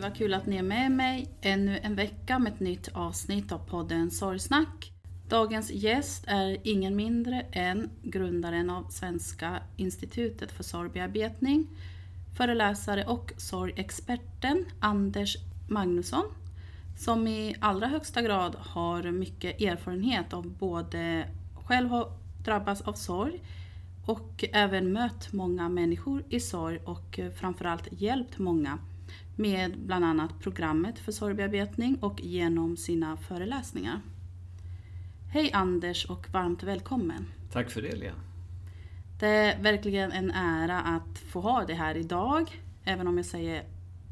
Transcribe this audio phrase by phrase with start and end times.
[0.00, 3.58] Vad kul att ni är med mig ännu en vecka med ett nytt avsnitt av
[3.58, 4.92] podden Sorgsnack.
[5.28, 11.66] Dagens gäst är ingen mindre än grundaren av Svenska institutet för sorgbearbetning,
[12.36, 15.36] föreläsare och sorgexperten Anders
[15.68, 16.24] Magnusson,
[16.98, 22.12] som i allra högsta grad har mycket erfarenhet av både själv har
[22.44, 23.42] drabbats av sorg
[24.06, 28.78] och även mött många människor i sorg och framförallt hjälpt många
[29.36, 34.00] med bland annat programmet för sorgbearbetning och genom sina föreläsningar.
[35.32, 37.26] Hej Anders och varmt välkommen!
[37.52, 38.14] Tack för det Lea!
[39.20, 43.64] Det är verkligen en ära att få ha dig här idag, även om jag säger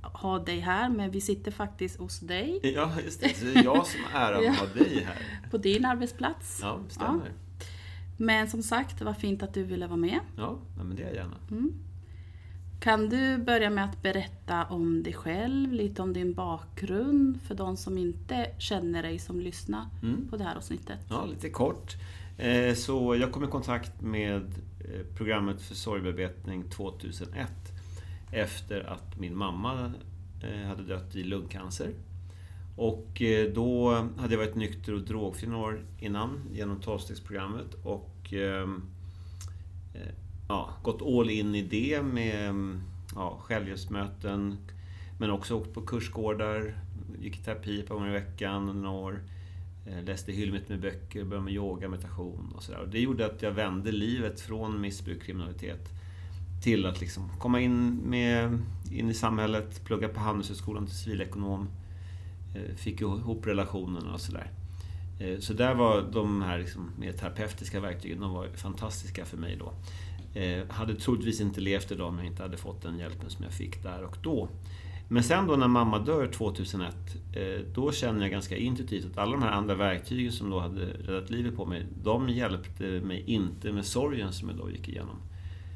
[0.02, 2.61] ha dig här, men vi sitter faktiskt hos dig.
[2.62, 3.40] Ja, just det.
[3.40, 5.50] Det är jag som är äran att ha dig här.
[5.50, 6.58] På din arbetsplats.
[6.62, 7.27] Ja, det stämmer.
[7.27, 7.64] Ja.
[8.17, 10.20] Men som sagt, vad fint att du ville vara med.
[10.36, 11.36] Ja, men det är jag gärna.
[11.50, 11.73] Mm.
[12.80, 17.77] Kan du börja med att berätta om dig själv, lite om din bakgrund för de
[17.77, 20.28] som inte känner dig som lyssnar mm.
[20.28, 20.98] på det här avsnittet?
[21.11, 21.96] Ja, lite kort.
[22.36, 24.42] Eh, så jag kom i kontakt med
[24.80, 27.48] eh, programmet för sorgbearbetning 2001
[28.33, 29.92] efter att min mamma
[30.42, 31.90] eh, hade dött i lungcancer.
[32.77, 33.22] Och
[33.55, 38.83] då hade jag varit nykter och drogfri några år innan genom tolvstegsprogrammet och ehm,
[40.48, 42.55] ja, gått all in i det med
[43.14, 44.57] ja, självhjälpsmöten
[45.19, 46.75] men också åkt på kursgårdar,
[47.20, 49.20] gick i terapi ett par gånger i veckan några år.
[49.86, 52.89] Eh, läste hyllmet med böcker, började med yoga, meditation och sådär.
[52.92, 55.89] Det gjorde att jag vände livet från missbruk, kriminalitet
[56.63, 58.59] till att liksom komma in, med,
[58.92, 61.69] in i samhället, plugga på Handelshögskolan till civilekonom.
[62.55, 64.51] Eh, fick ihop relationerna och sådär.
[65.20, 69.57] Eh, så där var de här liksom mer terapeutiska verktygen de var fantastiska för mig
[69.57, 69.73] då.
[70.34, 73.52] Eh, hade troligtvis inte levt idag om jag inte hade fått den hjälpen som jag
[73.52, 74.48] fick där och då.
[75.11, 76.94] Men sen då när mamma dör 2001,
[77.33, 77.42] eh,
[77.74, 81.30] då känner jag ganska intuitivt att alla de här andra verktygen som då hade räddat
[81.30, 85.17] livet på mig, de hjälpte mig inte med sorgen som jag då gick igenom.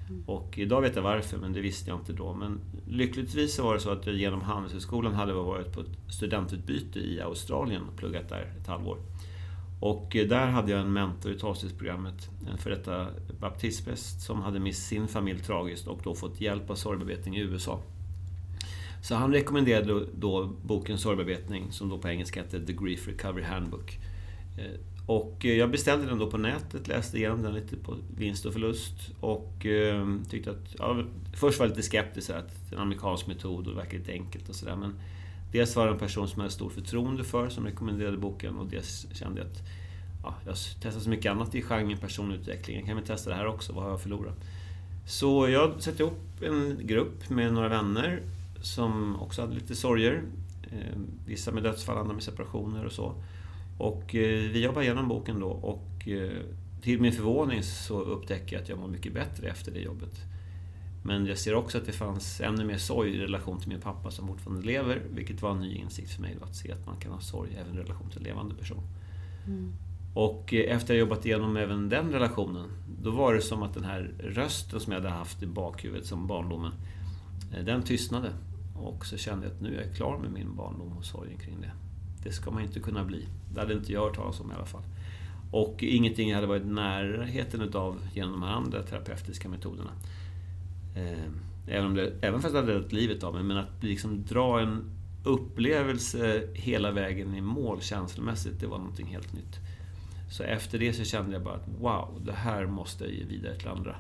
[0.09, 0.23] Mm.
[0.27, 2.35] Och idag vet jag varför, men det visste jag inte då.
[2.35, 6.99] Men lyckligtvis så var det så att jag genom Handelshögskolan hade varit på ett studentutbyte
[6.99, 8.99] i Australien och pluggat där ett halvår.
[9.83, 13.07] Och eh, där hade jag en mentor i tolvstegsprogrammet, en för detta
[13.41, 17.81] baptistpräst som hade mist sin familj tragiskt och då fått hjälp av sorgbearbetning i USA.
[19.03, 23.99] Så han rekommenderade då boken Sorgbearbetning som då på engelska hette The Grief Recovery Handbook.
[24.59, 28.47] Eh, och eh, jag beställde den då på nätet, läste igenom den lite på vinst
[28.47, 29.67] och förlust och
[30.31, 30.75] tyckte att...
[30.79, 31.05] Ja,
[31.35, 34.55] först var jag lite skeptisk, att en amerikansk metod och det verkar lite enkelt och
[34.55, 34.95] sådär men
[35.53, 38.67] Dels var det en person som jag hade stort förtroende för som rekommenderade boken och
[38.67, 39.63] dels kände jag att
[40.23, 42.77] ja, jag testar testat så mycket annat i genren personutveckling.
[42.77, 44.37] Jag kan väl testa det här också, vad har jag förlorat?
[45.07, 48.23] Så jag satte ihop en grupp med några vänner
[48.63, 50.23] som också hade lite sorger.
[50.73, 53.15] Eh, vissa med dödsfall, andra med separationer och så.
[53.79, 56.31] Och eh, vi jobbade igenom boken då och eh,
[56.83, 60.21] till min förvåning så upptäckte jag att jag mår mycket bättre efter det jobbet.
[61.03, 64.11] Men jag ser också att det fanns ännu mer sorg i relation till min pappa
[64.11, 66.97] som fortfarande lever, vilket var en ny insikt för mig, då, att se att man
[66.97, 68.83] kan ha sorg även i relation till en levande person.
[69.47, 69.73] Mm.
[70.15, 72.71] Och eh, efter att jag jobbat igenom även den relationen,
[73.03, 76.27] då var det som att den här rösten som jag hade haft i bakhuvudet som
[76.27, 76.73] barndomen,
[77.53, 78.33] eh, den tystnade.
[78.77, 81.61] Och så kände jag att nu är jag klar med min barndom och sorgen kring
[81.61, 81.73] det.
[82.23, 83.27] Det ska man inte kunna bli.
[83.55, 84.83] Det hade inte jag hört talas om i alla fall.
[85.51, 89.91] Och ingenting hade varit närheten utav genom de här andra terapeutiska metoderna.
[90.95, 91.29] Eh,
[91.67, 94.61] även, om det, även fast det hade räddat livet av mig, men att liksom dra
[94.61, 94.91] en
[95.25, 99.59] upplevelse hela vägen i mål känslomässigt, det var någonting helt nytt.
[100.31, 103.55] Så efter det så kände jag bara att wow, det här måste jag ge vidare
[103.55, 103.97] till andra.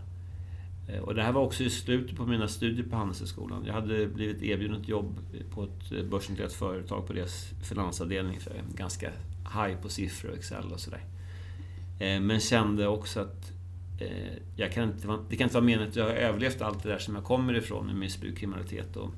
[0.89, 3.65] Eh, och det här var också i slutet på mina studier på Handelshögskolan.
[3.67, 5.19] Jag hade blivit erbjuden ett jobb
[5.50, 8.41] på ett börsnoterat företag på deras finansavdelning.
[8.41, 9.11] För ganska
[9.55, 11.05] high på siffror och Excel och sådär.
[11.99, 13.53] Eh, men kände också att
[14.03, 16.89] Eh, jag kan inte, det kan inte vara meningen att jag har överlevt allt det
[16.89, 19.11] där som jag kommer ifrån med missbruk, kriminalitet och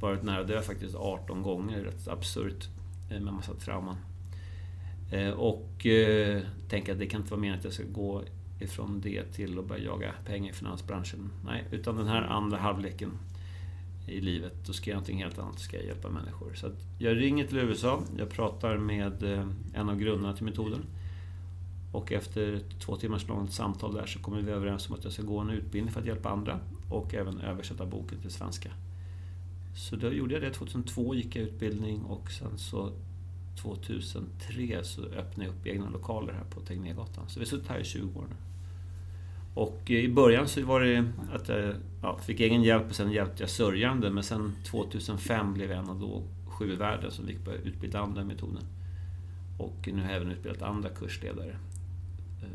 [0.00, 1.84] varit nära dö faktiskt 18 gånger.
[1.84, 2.68] Rätt absurt
[3.10, 3.96] eh, med massa trauman.
[5.12, 5.86] Eh, och
[6.68, 8.22] tänker att det kan inte vara meningen att jag ska gå
[8.60, 11.30] ifrån det till att börja jaga pengar i finansbranschen.
[11.44, 13.10] Nej, utan den här andra halvleken
[14.06, 16.54] i livet, då ska jag någonting helt annat, då ska jag hjälpa människor.
[16.54, 19.22] Så jag ringer till USA, jag pratar med
[19.74, 20.84] en av grundarna till metoden.
[21.92, 25.22] Och efter två timmars långt samtal där så kommer vi överens om att jag ska
[25.22, 26.60] gå en utbildning för att hjälpa andra
[26.90, 28.70] och även översätta boken till svenska.
[29.76, 30.50] Så då gjorde jag det.
[30.50, 32.92] 2002 gick jag utbildning och sen så
[33.62, 37.28] 2003 så öppnade jag upp egna lokaler här på Tegnérgatan.
[37.28, 38.36] Så vi har suttit här i 20 år nu.
[39.54, 43.42] Och i början så var det att jag ja, fick egen hjälp och sen hjälpte
[43.42, 44.10] jag sörjande.
[44.10, 48.00] Men sen 2005 blev jag en av då sju i världen som fick börja utbilda
[48.00, 48.64] andra metoden.
[49.58, 51.56] Och nu har jag även utbildat andra kursledare.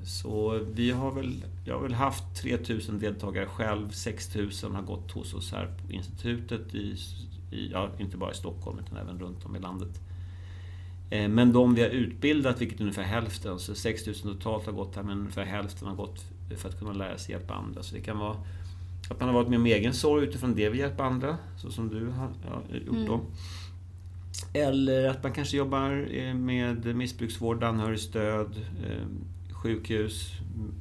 [0.04, 5.34] Så vi har väl, jag har väl haft 3000 deltagare själv, 6000 har gått hos
[5.34, 6.96] oss här på institutet, i,
[7.52, 10.02] i, ja, inte bara i Stockholm utan även runt om i landet.
[11.10, 14.96] Eh, men de vi har utbildat, vilket är ungefär hälften, så 6000 totalt har gått
[14.96, 16.26] här, men ungefär hälften har gått
[16.58, 17.84] för att kunna lära sig hjälpa andra.
[17.84, 18.38] Så det kan vara
[19.10, 21.90] att man har varit med om egen sorg utifrån det vi hjälper andra, så som
[21.90, 22.30] du har
[22.86, 23.06] gjort mm.
[23.06, 23.22] då.
[24.54, 28.56] Eller att man kanske jobbar eh, med missbruksvård, anhörigstöd,
[28.86, 29.06] eh,
[29.64, 30.32] sjukhus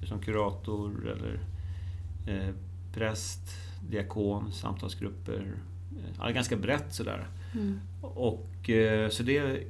[0.09, 1.41] som kurator eller
[2.93, 3.41] präst,
[3.91, 5.53] diakon, samtalsgrupper.
[6.19, 7.27] Ja, ganska brett sådär.
[7.55, 7.81] Mm.
[8.01, 8.71] Och,
[9.11, 9.63] så det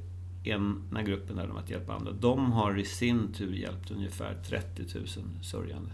[0.43, 4.83] ena gruppen där de att hjälpa andra, de har i sin tur hjälpt ungefär 30
[4.95, 5.07] 000
[5.41, 5.91] sörjande.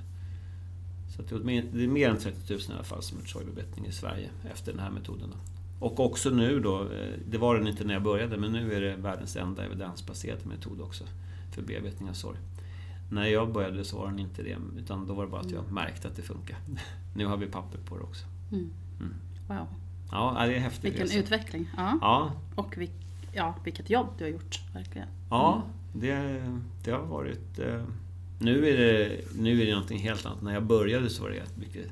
[1.15, 1.35] Så det
[1.83, 4.81] är mer än 30 000 i alla fall som har sorgbearbetning i Sverige efter den
[4.81, 5.33] här metoden.
[5.79, 8.81] Och också nu då, eh, det var den inte när jag började, men nu är
[8.81, 11.03] det världens enda evidensbaserade metod också
[11.51, 12.37] för bearbetning av sorg.
[13.13, 15.63] När jag började så var den inte det, utan då var det bara att jag
[15.63, 15.73] mm.
[15.73, 16.57] märkte att det funkar.
[17.15, 18.25] Nu har vi papper på det också.
[18.51, 18.69] Mm.
[18.99, 19.13] Mm.
[19.47, 19.67] Wow.
[20.11, 20.83] Ja, det är häftigt.
[20.83, 21.19] Vilken resa.
[21.19, 21.69] utveckling.
[21.77, 21.97] Ja.
[22.01, 22.31] ja.
[22.55, 22.91] Och vilk,
[23.33, 25.07] ja, vilket jobb du har gjort, verkligen.
[25.29, 26.01] Ja, mm.
[26.01, 26.43] det,
[26.83, 27.59] det har varit...
[27.59, 27.83] Eh,
[28.39, 30.41] nu, är det, nu är det någonting helt annat.
[30.41, 31.91] När jag började så var det mycket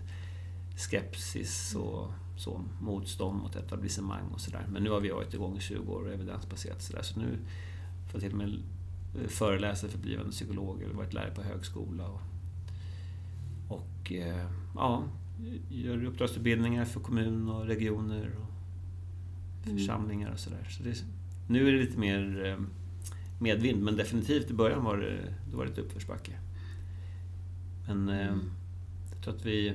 [0.78, 4.66] skepsis och så, motstånd mot etablissemang och sådär.
[4.70, 7.02] Men nu har vi varit igång i 20 år och evidensbaserat sådär.
[7.02, 7.38] Så nu
[8.12, 8.60] får jag till och med
[9.28, 12.08] föreläsa för blivande psykologer varit lärare på högskola.
[12.08, 12.22] Och,
[13.68, 15.04] och eh, ja,
[15.70, 18.52] gör uppdragsutbildningar för kommun och regioner och
[19.66, 19.78] mm.
[19.78, 20.68] församlingar och sådär.
[20.70, 21.04] Så det,
[21.48, 22.66] nu är det lite mer eh,
[23.40, 26.32] medvind, men definitivt i början var det, då var det ett uppförsbacke.
[27.88, 28.52] Men eh, mm.
[29.14, 29.74] jag tror att vi...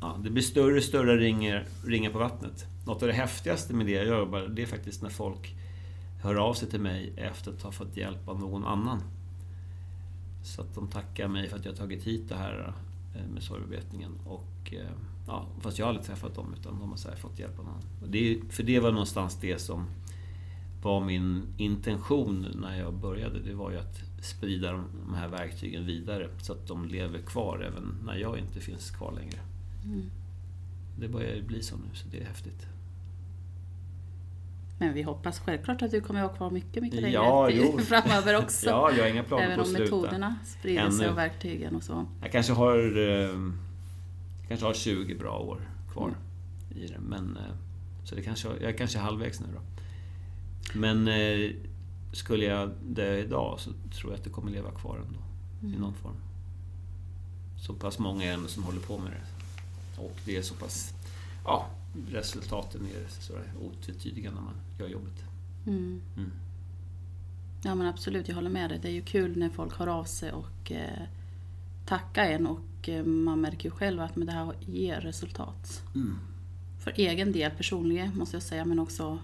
[0.00, 2.66] Ja, det blir större och större ringar, ringar på vattnet.
[2.86, 5.54] Något av det häftigaste med det jag gör, det är faktiskt när folk
[6.26, 9.02] hör av sig till mig efter att ha fått hjälp av någon annan.
[10.42, 12.74] Så att de tackar mig för att jag har tagit hit det här
[13.14, 14.12] eh, med sorgbearbetningen.
[14.24, 14.74] Och,
[15.26, 18.10] ja, fast jag har aldrig träffat dem, utan de har så fått hjälp av någon.
[18.10, 19.86] Det, för det var någonstans det som
[20.82, 26.28] var min intention när jag började, det var ju att sprida de här verktygen vidare
[26.42, 29.38] så att de lever kvar även när jag inte finns kvar längre.
[29.84, 30.10] Mm.
[30.98, 32.66] Det börjar bli så nu, så det är häftigt.
[34.78, 38.38] Men vi hoppas självklart att du kommer att vara kvar mycket, mycket längre ja, framöver
[38.38, 38.66] också.
[38.66, 39.82] ja, jag har inga planer Även på att sluta.
[39.82, 42.06] Även om metoderna sprider sig och verktygen och så.
[42.22, 42.78] Jag kanske har,
[43.08, 43.52] eh,
[44.48, 45.60] kanske har 20 bra år
[45.92, 46.84] kvar mm.
[46.84, 46.98] i det.
[46.98, 47.54] Men, eh,
[48.04, 49.60] så det kanske, jag är kanske halvvägs nu då.
[50.78, 51.50] Men eh,
[52.12, 55.20] skulle jag dö idag så tror jag att det kommer leva kvar ändå.
[55.62, 55.74] Mm.
[55.74, 56.16] I någon form.
[57.66, 60.02] Så pass många är ändå som håller på med det.
[60.02, 60.94] Och det är så pass...
[61.46, 61.66] Ja,
[62.08, 65.24] resultaten är sådär otvetydiga när man gör jobbet.
[65.66, 66.02] Mm.
[66.16, 66.32] Mm.
[67.62, 68.78] Ja men absolut, jag håller med dig.
[68.82, 71.02] Det är ju kul när folk hör av sig och eh,
[71.86, 75.82] tackar en och eh, man märker ju själv att men det här ger resultat.
[75.94, 76.18] Mm.
[76.78, 79.18] För egen del, personligen måste jag säga, men också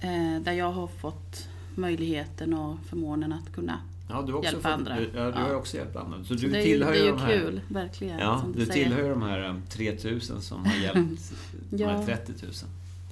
[0.00, 4.78] Eh, där jag har fått möjligheten och förmånen att kunna ja, du också hjälpa fått,
[4.78, 4.96] andra.
[4.96, 6.18] Du, ja, du har också hjälpt andra.
[6.18, 8.18] Så, så du det, tillhör det är ju de här, kul, verkligen.
[8.18, 11.32] Ja, du, du tillhör de här 3000 som har hjälpt
[11.70, 11.76] ja.
[11.78, 12.52] de här 30 000.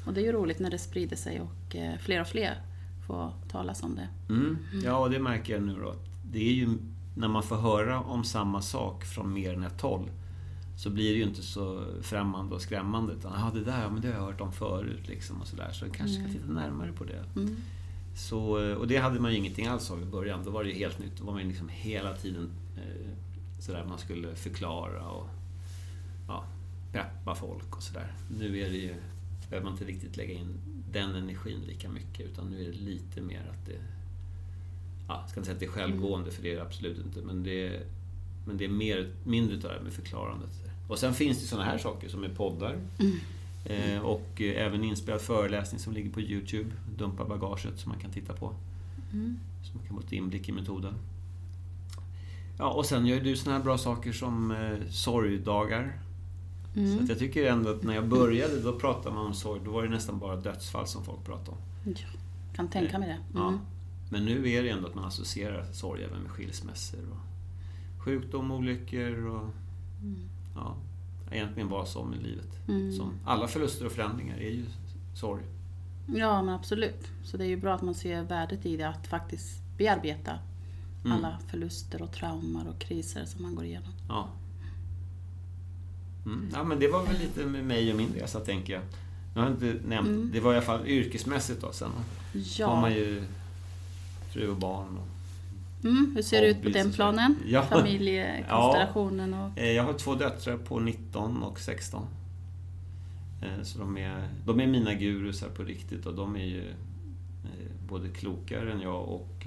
[0.07, 2.61] Och det är ju roligt när det sprider sig och eh, fler och fler
[3.07, 4.09] får talas om det.
[4.29, 4.59] Mm.
[4.73, 4.85] Mm.
[4.85, 5.95] Ja, och det märker jag nu då.
[6.33, 6.69] Det är ju
[7.17, 10.11] när man får höra om samma sak från mer än ett håll
[10.77, 13.13] så blir det ju inte så främmande och skrämmande.
[13.13, 15.09] Utan, ah, det där men det har jag hört om förut.
[15.09, 16.31] Liksom, och så där, så jag kanske mm.
[16.31, 17.25] ska titta närmare på det.
[17.37, 17.57] Mm.
[18.17, 18.41] Så,
[18.77, 20.45] och det hade man ju ingenting alls av i början.
[20.45, 21.17] Då var det ju helt nytt.
[21.19, 23.11] Då var man liksom hela tiden eh,
[23.59, 25.29] sådär man skulle förklara och
[26.29, 26.45] ja,
[26.93, 28.13] peppa folk och sådär.
[28.39, 28.95] Nu är det ju,
[29.49, 30.59] behöver man inte riktigt lägga in
[30.93, 33.79] den energin lika mycket utan nu är det lite mer att det...
[35.09, 37.21] Ja, jag ska inte säga att det är självgående för det är det absolut inte
[37.21, 37.87] men det är,
[38.47, 40.51] men det är mer, mindre utav det här med förklarandet.
[40.89, 42.79] Och sen finns det sådana här saker som är poddar.
[42.99, 43.17] Mm.
[43.67, 46.71] Eh, och eh, även inspelad föreläsning som ligger på Youtube.
[46.99, 48.55] Dumpa bagaget som man kan titta på.
[49.13, 49.39] Mm.
[49.63, 50.95] Så man kan få ett inblick i metoden.
[52.59, 55.99] Ja, och sen gör du såna här bra saker som eh, sorgdagar.
[56.77, 56.97] Mm.
[56.97, 59.61] Så att jag tycker ändå att när jag började, då pratade man om sorg.
[59.65, 61.59] Då var det nästan bara dödsfall som folk pratade om.
[61.85, 62.09] Ja,
[62.55, 63.39] kan tänka mig det.
[63.39, 63.53] Mm.
[63.53, 63.59] Ja.
[64.11, 67.01] Men nu är det ändå att man associerar sorg även med skilsmässor.
[67.11, 69.51] Och sjukdom, olyckor och...
[70.03, 70.29] Mm.
[70.55, 70.77] Ja,
[71.31, 72.69] egentligen vad som i livet.
[72.69, 72.93] Mm.
[72.93, 74.65] Som alla förluster och förändringar är ju
[75.15, 75.43] sorg.
[76.07, 77.11] Ja, men absolut.
[77.25, 80.39] Så det är ju bra att man ser värdet i det, att faktiskt bearbeta
[81.05, 81.13] mm.
[81.13, 83.93] alla förluster och trauman och kriser som man går igenom.
[84.09, 84.29] Ja.
[86.27, 86.49] Mm.
[86.53, 88.83] ja, men det var väl lite med mig och min resa, tänker jag.
[89.35, 90.31] Jag har inte nämnt, mm.
[90.33, 91.73] det var i alla fall yrkesmässigt då.
[91.73, 91.91] Sen
[92.59, 92.67] ja.
[92.67, 93.25] har man ju
[94.33, 94.99] fru och barn.
[94.99, 95.16] Och
[95.85, 97.37] Mm, hur ser det ut på den planen?
[97.47, 97.63] Ja.
[97.63, 99.35] Familjekonstellationen?
[99.35, 99.59] Och...
[99.59, 102.07] Eh, jag har två döttrar på 19 och 16.
[103.43, 107.89] Eh, så de är, de är mina gurusar på riktigt och de är ju eh,
[107.89, 109.47] både klokare än jag och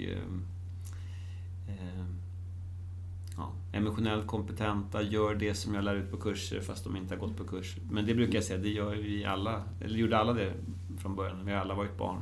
[3.36, 7.20] ja, emotionellt kompetenta, gör det som jag lär ut på kurser fast de inte har
[7.20, 7.76] gått på kurs.
[7.90, 10.52] Men det brukar jag säga, det gör vi alla, eller gjorde alla det
[10.98, 12.20] från början, vi har alla varit barn.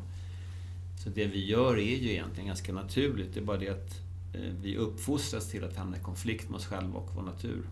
[0.98, 4.52] Så det vi gör är ju egentligen ganska naturligt, det är bara det att Eh,
[4.62, 7.62] vi uppfostras till att hamna i konflikt med oss själva och vår natur.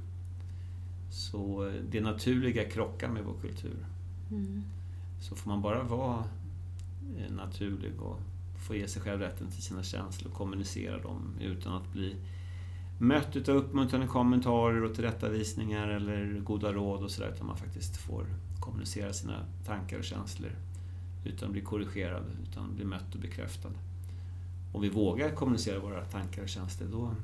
[1.10, 3.86] Så eh, det naturliga krockar med vår kultur.
[4.30, 4.62] Mm.
[5.20, 6.24] Så får man bara vara
[7.18, 8.20] eh, naturlig och
[8.66, 12.16] få ge sig själv rätten till sina känslor och kommunicera dem utan att bli
[12.98, 17.32] mött utav uppmuntrande kommentarer och tillrättavisningar eller goda råd och sådär.
[17.34, 18.26] Utan man faktiskt får
[18.60, 20.50] kommunicera sina tankar och känslor
[21.26, 23.70] utan att bli korrigerad, utan att bli mött och bekräftad
[24.76, 27.14] om vi vågar kommunicera våra tankar och känslor, då,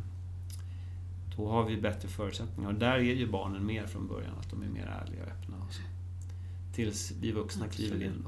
[1.37, 2.71] då har vi bättre förutsättningar.
[2.71, 5.57] Och där är ju barnen mer från början, att de är mer ärliga och öppna.
[5.67, 5.83] Och så.
[6.75, 8.25] Tills vi vuxna kliver in.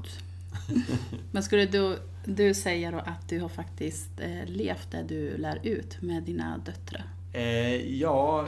[1.31, 5.59] Men skulle du, du säga då att du har faktiskt eh, levt det du lär
[5.63, 7.03] ut med dina döttrar?
[7.33, 8.47] Eh, ja,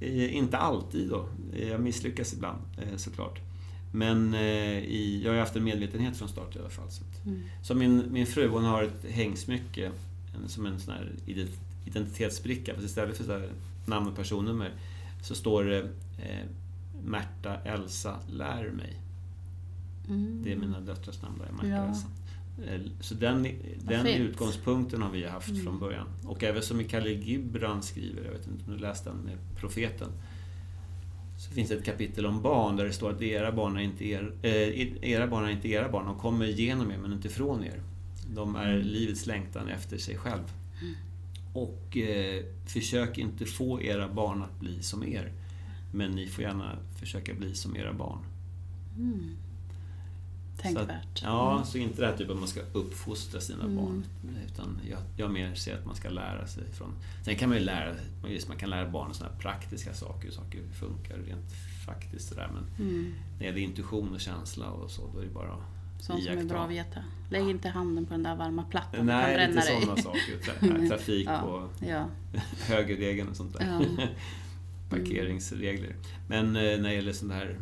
[0.00, 1.28] eh, inte alltid då.
[1.68, 3.40] Jag misslyckas ibland eh, såklart.
[3.90, 6.90] Men eh, i, jag har haft en medvetenhet från start i alla fall.
[6.90, 7.42] Så, att, mm.
[7.62, 9.90] så min, min fru hon har ett hängsmycke
[10.34, 11.12] en, som en sån här
[11.86, 12.74] identitetsbricka.
[12.74, 13.42] Fast istället för så
[13.86, 14.72] namn och personnummer
[15.22, 15.78] så står det
[16.18, 16.46] eh,
[17.04, 19.00] Märta Elsa lär mig.
[20.08, 20.42] Mm.
[20.44, 21.88] Det är mina döttrars namn där, Märta ja.
[21.88, 22.06] Elsa.
[22.66, 25.64] Eh, så den, den utgångspunkten har vi haft mm.
[25.64, 26.06] från början.
[26.24, 30.08] Och även som Khalil Gibran skriver, jag vet inte om du läste den med Profeten.
[31.38, 34.04] Så finns det ett kapitel om barn där det står att era barn är inte,
[34.04, 36.06] er, eh, era, barn är inte era barn.
[36.06, 37.82] De kommer igenom er men inte från er.
[38.34, 38.86] De är mm.
[38.86, 40.52] livets längtan efter sig själv.
[40.80, 40.94] Mm.
[41.52, 45.32] Och eh, försök inte få era barn att bli som er.
[45.92, 48.18] Men ni får gärna försöka bli som era barn.
[48.96, 49.36] Mm.
[50.62, 51.18] Tänkvärt.
[51.18, 51.64] Så ja, mm.
[51.64, 53.76] så inte det här typ att man ska uppfostra sina mm.
[53.76, 54.04] barn.
[54.46, 56.94] Utan jag, jag mer ser att man ska lära sig från...
[57.24, 57.94] Sen kan man ju lära,
[58.28, 61.52] just man kan lära barnen sådana här praktiska saker, hur saker funkar rent
[61.86, 62.28] faktiskt.
[62.28, 62.50] Sådär.
[62.54, 63.14] Men mm.
[63.32, 65.56] när det gäller intuition och känsla och så, då är det bara
[66.00, 67.00] Sånt som är bra att veta.
[67.30, 70.38] Lägg inte handen på den där varma plattan, Nej, kan bränna inte sådana saker.
[70.42, 72.08] Tra trafik ja, och ja.
[72.66, 73.80] högerregeln och sånt där.
[73.98, 74.06] Ja.
[74.90, 75.96] Parkeringsregler.
[76.28, 77.60] Men eh, när det gäller sån här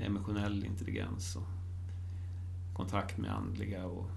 [0.00, 1.55] emotionell intelligens och
[2.76, 4.10] kontakt med andliga och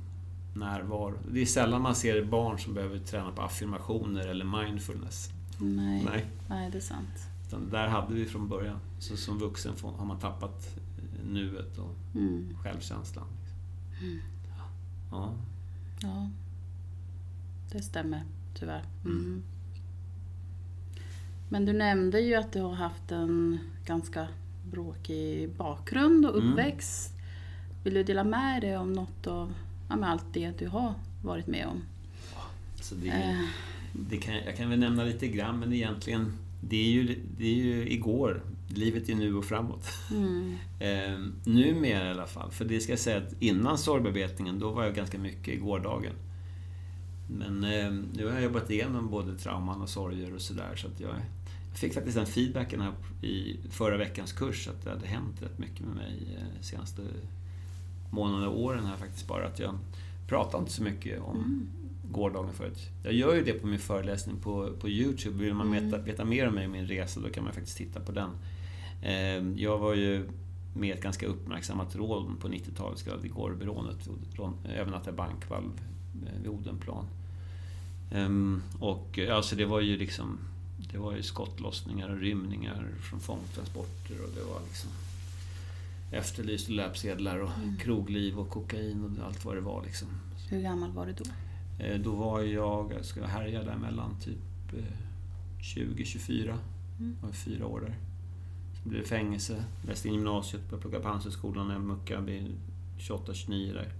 [0.53, 1.19] närvaro.
[1.31, 5.29] Det är sällan man ser barn som behöver träna på affirmationer eller mindfulness.
[5.59, 6.25] Nej, Nej.
[6.49, 7.27] Nej det är sant.
[7.47, 8.79] Utan där hade vi från början.
[8.99, 10.79] Så som vuxen har man tappat
[11.23, 12.57] nuet och mm.
[12.63, 13.27] självkänslan.
[14.01, 14.19] Mm.
[15.11, 15.33] Ja.
[16.01, 16.29] ja.
[17.71, 18.23] Det stämmer,
[18.53, 18.83] tyvärr.
[19.05, 19.17] Mm.
[19.17, 19.43] mm.
[21.49, 24.27] Men du nämnde ju att du har haft en ganska
[24.71, 26.51] bråkig bakgrund och mm.
[26.51, 27.18] uppväxt.
[27.89, 29.53] Vill du dela med dig om något av
[29.89, 30.93] ja, allt det du har
[31.23, 31.81] varit med om?
[32.81, 33.45] Så det, äh.
[33.93, 37.55] det kan, jag kan väl nämna lite grann, men egentligen, det är ju, det är
[37.55, 38.41] ju igår.
[38.67, 39.87] Livet är nu och framåt.
[40.11, 40.57] Mm.
[40.79, 42.51] eh, numera i alla fall.
[42.51, 46.13] För det ska jag säga att innan sorgbearbetningen, då var jag ganska mycket i gårdagen.
[47.29, 50.75] Men eh, nu har jag jobbat igenom både trauman och sorger och sådär.
[50.75, 51.15] Så att jag,
[51.69, 55.59] jag fick faktiskt den feedbacken här i förra veckans kurs att det hade hänt rätt
[55.59, 57.01] mycket med mig eh, senaste
[58.09, 59.47] månaderna och åren här faktiskt bara.
[59.47, 59.77] Att jag
[60.27, 61.67] pratar inte så mycket om mm.
[62.11, 62.89] gårdagen förut.
[63.03, 65.43] Jag gör ju det på min föreläsning på, på Youtube.
[65.43, 67.99] Vill man veta, veta mer om mig och min resa då kan man faktiskt titta
[67.99, 68.29] på den.
[69.01, 70.29] Eh, jag var ju
[70.73, 74.09] med ett ganska uppmärksammat rån på 90-talet, så kallade Gårdbyrånet,
[74.75, 75.71] övernattade bankvalv
[76.25, 77.05] eh, vid Odenplan.
[78.11, 80.39] Um, och alltså det var ju liksom
[80.91, 84.89] Det var ju skottlossningar och rymningar från fångtransporter och det var liksom
[86.11, 87.77] Efterlyst löpsedlar och mm.
[87.77, 90.07] krogliv och kokain och allt vad det var liksom.
[90.49, 91.23] Hur gammal var du då?
[91.83, 94.37] Eh, då var jag, jag ska härja där mellan typ
[95.59, 96.47] 20-24.
[96.47, 96.55] Eh,
[96.99, 97.17] mm.
[97.21, 97.95] Jag var fyra år där.
[98.73, 102.57] Sen blev det fängelse, läste in gymnasiet, började plugga på Handelshögskolan när jag muckade vid
[102.97, 103.93] 28-29 där.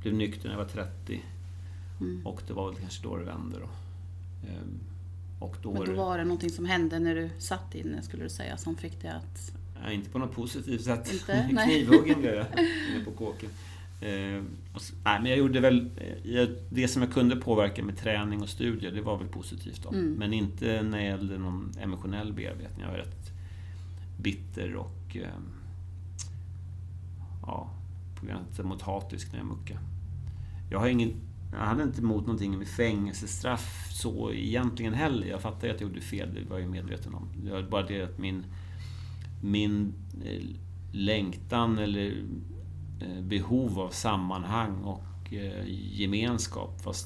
[0.00, 1.22] Blev nykter när jag var 30.
[2.00, 2.26] Mm.
[2.26, 3.68] Och det var väl kanske då det vände då.
[4.48, 4.80] Ehm,
[5.38, 8.30] och då Men då var det någonting som hände när du satt inne, skulle du
[8.30, 9.52] säga, som fick dig att...
[9.82, 11.26] Nej, inte på något positivt sätt.
[11.64, 12.46] Knivhuggen blev jag
[12.94, 13.50] inne på kåken.
[14.00, 14.42] Eh,
[14.74, 15.90] och, nej, men jag gjorde väl...
[16.24, 19.88] Eh, det som jag kunde påverka med träning och studier, det var väl positivt då.
[19.88, 20.12] Mm.
[20.12, 22.80] Men inte när det gällde någon emotionell bearbetning.
[22.80, 23.32] Jag var rätt
[24.18, 25.16] bitter och...
[25.16, 25.28] Eh,
[27.42, 27.70] ja,
[28.20, 29.80] på gränsen mot hatisk när jag muckade.
[30.70, 31.14] Jag har ingen
[31.58, 35.26] jag hade inte emot någonting med fängelsestraff så egentligen heller.
[35.26, 37.28] Jag fattade att jag gjorde fel, det var jag medveten om.
[37.44, 38.44] Det var bara det att min,
[39.44, 40.42] min eh,
[40.92, 42.24] längtan eller
[43.00, 46.96] eh, behov av sammanhang och eh, gemenskap,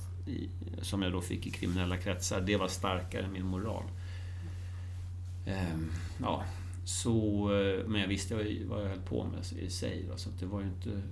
[0.82, 3.84] som jag då fick i kriminella kretsar, det var starkare än min moral.
[5.46, 5.90] Ehm,
[6.20, 6.44] ja,
[6.84, 7.46] så,
[7.86, 8.34] men jag visste
[8.68, 11.02] vad jag höll på med i sig, så det var ju inte...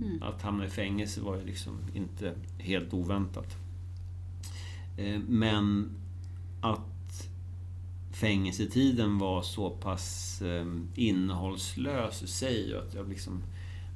[0.00, 0.22] Mm.
[0.22, 3.56] Att hamna i fängelse var ju liksom inte helt oväntat.
[4.96, 5.90] Eh, men
[6.60, 6.97] att
[8.20, 13.42] fängelsetiden var så pass eh, innehållslös i sig och att jag liksom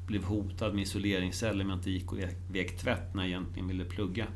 [0.07, 2.19] blev hotad med isoleringscell om jag inte gick och
[2.51, 4.27] vek tvätt när jag egentligen ville plugga.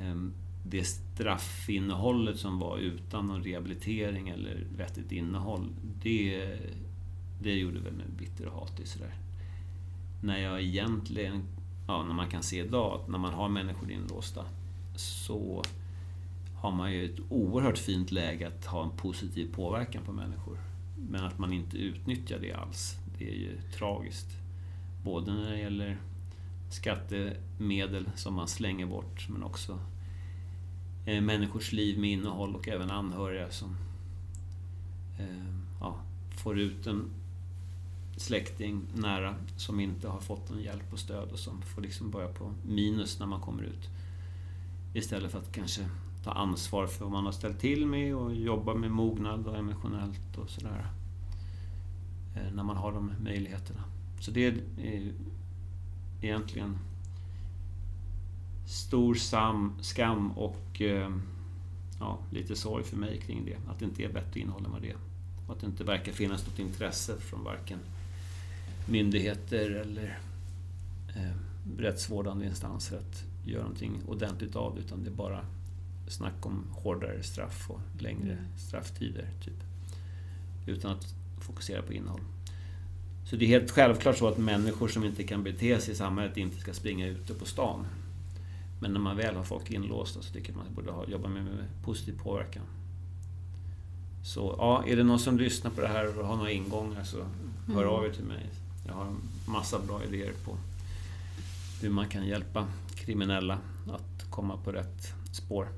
[0.00, 0.32] Ehm,
[0.64, 5.68] det straffinnehållet som var utan någon rehabilitering eller vettigt innehåll,
[6.02, 6.48] det,
[7.42, 9.14] det gjorde väl mig bitter och hatig sådär
[10.20, 11.42] när jag egentligen,
[11.86, 14.44] ja, när man kan se idag, att när man har människor inlåsta
[14.96, 15.62] så
[16.60, 20.58] har man ju ett oerhört fint läge att ha en positiv påverkan på människor.
[21.08, 24.28] Men att man inte utnyttjar det alls, det är ju tragiskt.
[25.04, 25.98] Både när det gäller
[26.70, 29.78] skattemedel som man slänger bort, men också
[31.06, 33.76] eh, människors liv med innehåll och även anhöriga som
[35.18, 35.96] eh, ja,
[36.36, 37.10] får ut en
[38.16, 42.28] släkting nära som inte har fått någon hjälp och stöd och som får liksom börja
[42.28, 43.88] på minus när man kommer ut.
[44.94, 45.88] Istället för att kanske
[46.24, 50.38] ta ansvar för vad man har ställt till med och jobba med mognad och emotionellt
[50.38, 50.86] och sådär.
[52.36, 53.84] Eh, när man har de möjligheterna.
[54.20, 55.12] Så det är eh,
[56.20, 56.78] egentligen
[58.66, 61.10] stor sam, skam och eh,
[62.00, 63.70] ja, lite sorg för mig kring det.
[63.70, 64.96] Att det inte är bättre innehåll än vad det är.
[65.46, 67.78] Och att det inte verkar finnas något intresse från varken
[68.88, 70.18] myndigheter eller
[71.08, 71.36] eh,
[71.78, 75.44] rättsvårdande instanser att göra någonting ordentligt av det, utan det är bara
[76.12, 78.58] snack om hårdare straff och längre mm.
[78.58, 79.28] strafftider.
[79.44, 79.54] Typ.
[80.66, 82.20] Utan att fokusera på innehåll.
[83.24, 86.36] Så det är helt självklart så att människor som inte kan bete sig i samhället
[86.36, 87.86] inte ska springa ute på stan.
[88.80, 91.28] Men när man väl har folk inlåsta så tycker jag att man borde ha, jobba
[91.28, 92.62] med, med positiv påverkan.
[94.24, 97.16] Så ja, är det någon som lyssnar på det här och har några ingångar så
[97.66, 97.94] hör mm.
[97.94, 98.46] av er till mig.
[98.86, 99.14] Jag har
[99.46, 100.56] massa bra idéer på
[101.82, 105.68] hur man kan hjälpa kriminella att komma på rätt spår.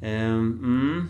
[0.00, 1.08] Ehm, mm.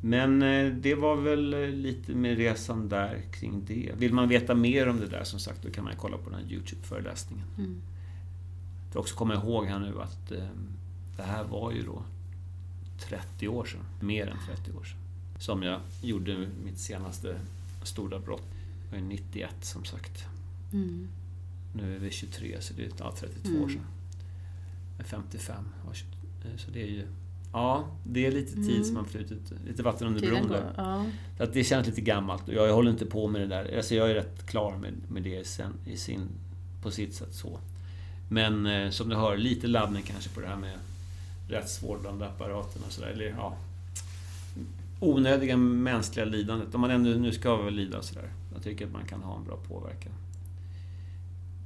[0.00, 3.92] Men eh, det var väl eh, lite med resan där kring det.
[3.96, 6.38] Vill man veta mer om det där som sagt, då kan man kolla på den
[6.38, 7.46] här Youtube-föreläsningen.
[7.58, 7.80] Mm.
[8.92, 10.68] Jag också komma ihåg här nu att ehm,
[11.16, 12.02] det här var ju då
[12.98, 14.98] 30 år sedan, mer än 30 år sedan,
[15.38, 17.40] som jag gjorde mitt senaste
[17.82, 18.54] stora brott
[18.90, 20.24] var ju 91 som sagt.
[20.72, 21.08] Mm.
[21.72, 23.62] Nu är vi 23, så det är ja, 32 mm.
[23.62, 23.86] år sedan.
[24.96, 25.64] Med 55.
[26.56, 27.06] Så det är ju...
[27.54, 28.84] Ja, det är lite tid mm.
[28.84, 30.72] som har flutit, lite vatten under bron där.
[30.76, 31.04] Ja.
[31.36, 33.76] Så att det känns lite gammalt och jag, jag håller inte på med det där.
[33.76, 36.20] Alltså jag är rätt klar med, med det sen, i sin,
[36.82, 37.58] på sitt sätt så.
[38.28, 40.78] Men eh, som du hör, lite laddning kanske på det här med
[41.48, 43.08] rättsvårdande apparaten och sådär.
[43.08, 43.56] Eller ja,
[45.00, 46.74] onödiga mänskliga lidandet.
[46.74, 48.28] Om man ändå nu ska väl lida sådär.
[48.54, 50.12] Jag tycker att man kan ha en bra påverkan.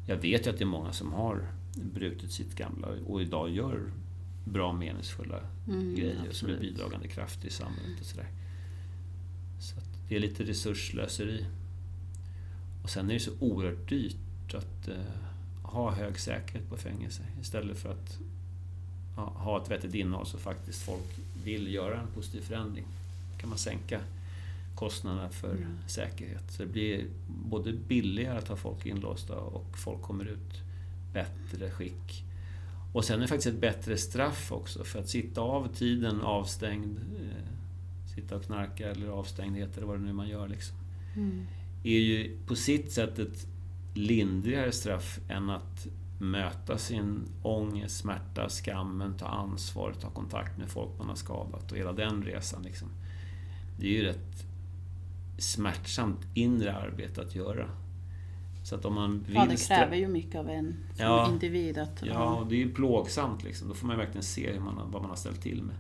[0.07, 1.41] Jag vet ju att det är många som har
[1.75, 3.81] brutit sitt gamla och idag gör
[4.53, 6.37] bra meningsfulla mm, grejer absolut.
[6.37, 8.29] som är bidragande kraft i samhället och sådär.
[9.61, 9.75] Så
[10.09, 11.47] det är lite resursslöseri.
[12.83, 14.95] Och sen är det så oerhört dyrt att uh,
[15.63, 18.19] ha hög säkerhet på fängelse istället för att
[19.17, 22.85] ja, ha ett vettigt innehåll så faktiskt folk vill göra en positiv förändring.
[23.33, 24.01] Då kan man sänka
[24.75, 25.79] kostnaderna för mm.
[25.87, 26.53] säkerhet.
[26.53, 30.63] Så det blir både billigare att ha folk inlåsta och folk kommer ut
[31.13, 32.25] bättre skick.
[32.99, 36.99] Och sen är det faktiskt ett bättre straff också för att sitta av tiden avstängd,
[36.99, 37.53] eh,
[38.15, 40.77] sitta och knarka eller avstängdhet eller vad det nu man gör liksom.
[41.17, 41.47] Mm.
[41.85, 43.47] Är ju på sitt sätt ett
[43.95, 45.87] lindrigare straff än att
[46.21, 51.79] möta sin ångest, smärta, skammen, ta ansvar, ta kontakt med folk man har skadat och
[51.79, 52.63] hela den resan.
[52.63, 52.89] Liksom.
[53.81, 54.47] Det är ju rätt
[55.39, 57.69] smärtsamt inre arbete att göra.
[58.69, 59.35] Så att om man vill...
[59.35, 61.79] Ja, det kräver ju mycket av en som ja, individ.
[61.79, 63.69] Att, ja, det är ju plågsamt liksom.
[63.69, 65.77] Då får man verkligen se hur man, vad man har ställt till med.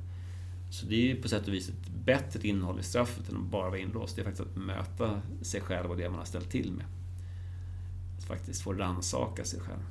[0.70, 3.42] Så det är ju på sätt och vis ett bättre innehåll i straffet än att
[3.42, 4.16] bara vara inlåst.
[4.16, 6.86] Det är faktiskt att möta sig själv och det man har ställt till med.
[8.18, 9.82] Att faktiskt få rannsaka sig själv.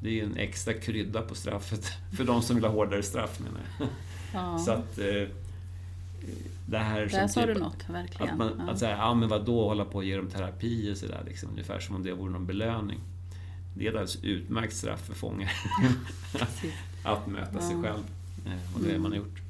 [0.00, 3.40] Det är ju en extra krydda på straffet för de som vill ha hårdare straff
[3.40, 3.88] menar jag.
[4.34, 4.58] Ja.
[4.58, 5.28] Så att, eh,
[6.66, 8.32] det här Där sa typ, du något, verkligen.
[8.32, 8.72] Att, man, ja.
[8.72, 11.22] att säga, ja men vadå, hålla på och ge dem terapi och sådär.
[11.26, 13.00] Liksom, ungefär som om det vore någon belöning.
[13.74, 15.52] Det är ett alldeles utmärkt straff för fångar.
[17.04, 17.60] att möta ja.
[17.60, 18.02] sig själv
[18.46, 19.02] eh, och det mm.
[19.02, 19.42] man har gjort.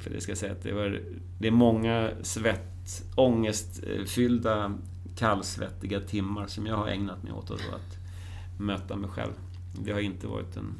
[0.00, 1.00] För det ska jag säga att det, var,
[1.38, 4.78] det är många svett, ångestfyllda,
[5.16, 7.98] kallsvettiga timmar som jag har ägnat mig åt att
[8.58, 9.32] möta mig själv.
[9.84, 10.74] Det har inte varit en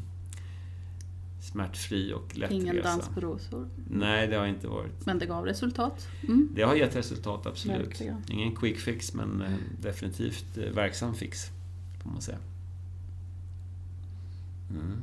[1.45, 2.89] smärtfri och lätt Ingen resa.
[2.89, 3.69] dans på rosor?
[3.91, 5.07] Nej, det har inte varit.
[5.07, 6.09] Men det gav resultat?
[6.23, 6.49] Mm.
[6.55, 7.87] Det har gett resultat, absolut.
[7.87, 8.23] Verkligen.
[8.29, 9.61] Ingen quick fix, men mm.
[9.81, 11.51] definitivt eh, verksam fix,
[12.03, 12.39] får man säga.
[14.71, 15.03] Mm.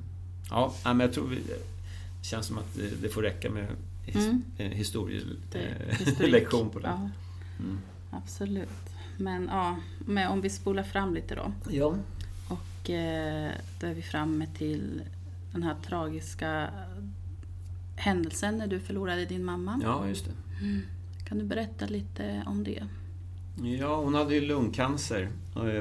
[0.50, 3.68] Ja, men jag tror det känns som att det får räcka med
[4.08, 4.44] mm.
[4.72, 6.88] historielektion på det.
[6.88, 7.10] Ja.
[7.60, 7.80] Mm.
[8.12, 8.70] Absolut.
[9.18, 11.52] Men ja, men om vi spolar fram lite då.
[11.70, 11.96] Ja.
[12.48, 15.02] Och eh, då är vi framme till
[15.52, 16.70] den här tragiska
[17.96, 19.80] händelsen när du förlorade din mamma.
[19.84, 20.66] Ja, just det.
[20.66, 20.82] Mm.
[21.26, 22.88] Kan du berätta lite om det?
[23.80, 25.30] Ja, hon hade ju lungcancer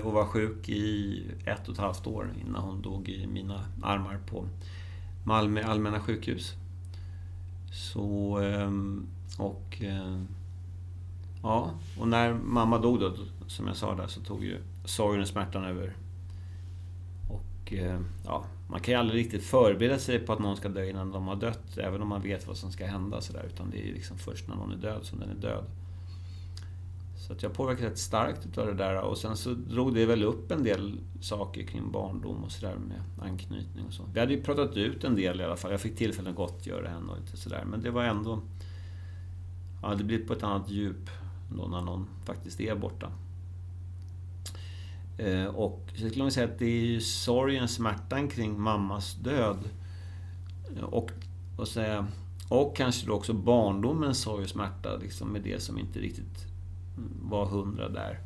[0.04, 4.18] och var sjuk i ett och ett halvt år innan hon dog i mina armar
[4.26, 4.48] på
[5.24, 6.54] Malmö allmänna sjukhus.
[7.72, 9.06] Så, ehm,
[9.38, 9.82] och...
[9.82, 10.22] Eh,
[11.42, 13.14] ja, och när mamma dog då,
[13.46, 15.96] som jag sa där, så tog ju sorgen och smärtan över.
[17.72, 17.76] Och
[18.24, 21.26] ja, man kan ju aldrig riktigt förbereda sig på att någon ska dö innan de
[21.26, 23.20] har dött, även om man vet vad som ska hända.
[23.20, 25.64] Så där, utan det är liksom först när någon är död som den är död.
[27.26, 29.00] Så att jag påverkades rätt starkt utav det där.
[29.00, 33.28] Och sen så drog det väl upp en del saker kring barndom och sådär med
[33.28, 34.02] anknytning och så.
[34.14, 35.70] Vi hade ju pratat ut en del i alla fall.
[35.70, 37.64] Jag fick tillfälle att gottgöra henne och lite sådär.
[37.64, 38.40] Men det var ändå...
[39.82, 41.10] Ja, det blir på ett annat djup
[41.56, 43.12] då när någon faktiskt är borta.
[45.20, 49.58] Eh, och så skulle man säga att det är ju sorgen, smärtan kring mammas död.
[50.76, 51.10] Eh, och,
[51.56, 52.06] och, säga,
[52.48, 56.46] och kanske då också barndomens sorg och smärta liksom med det som inte riktigt
[57.22, 58.18] var hundra där.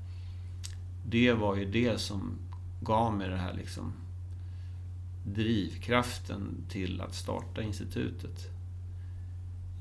[1.06, 2.38] Det var ju det som
[2.80, 3.92] gav mig det här liksom
[5.26, 8.50] drivkraften till att starta institutet.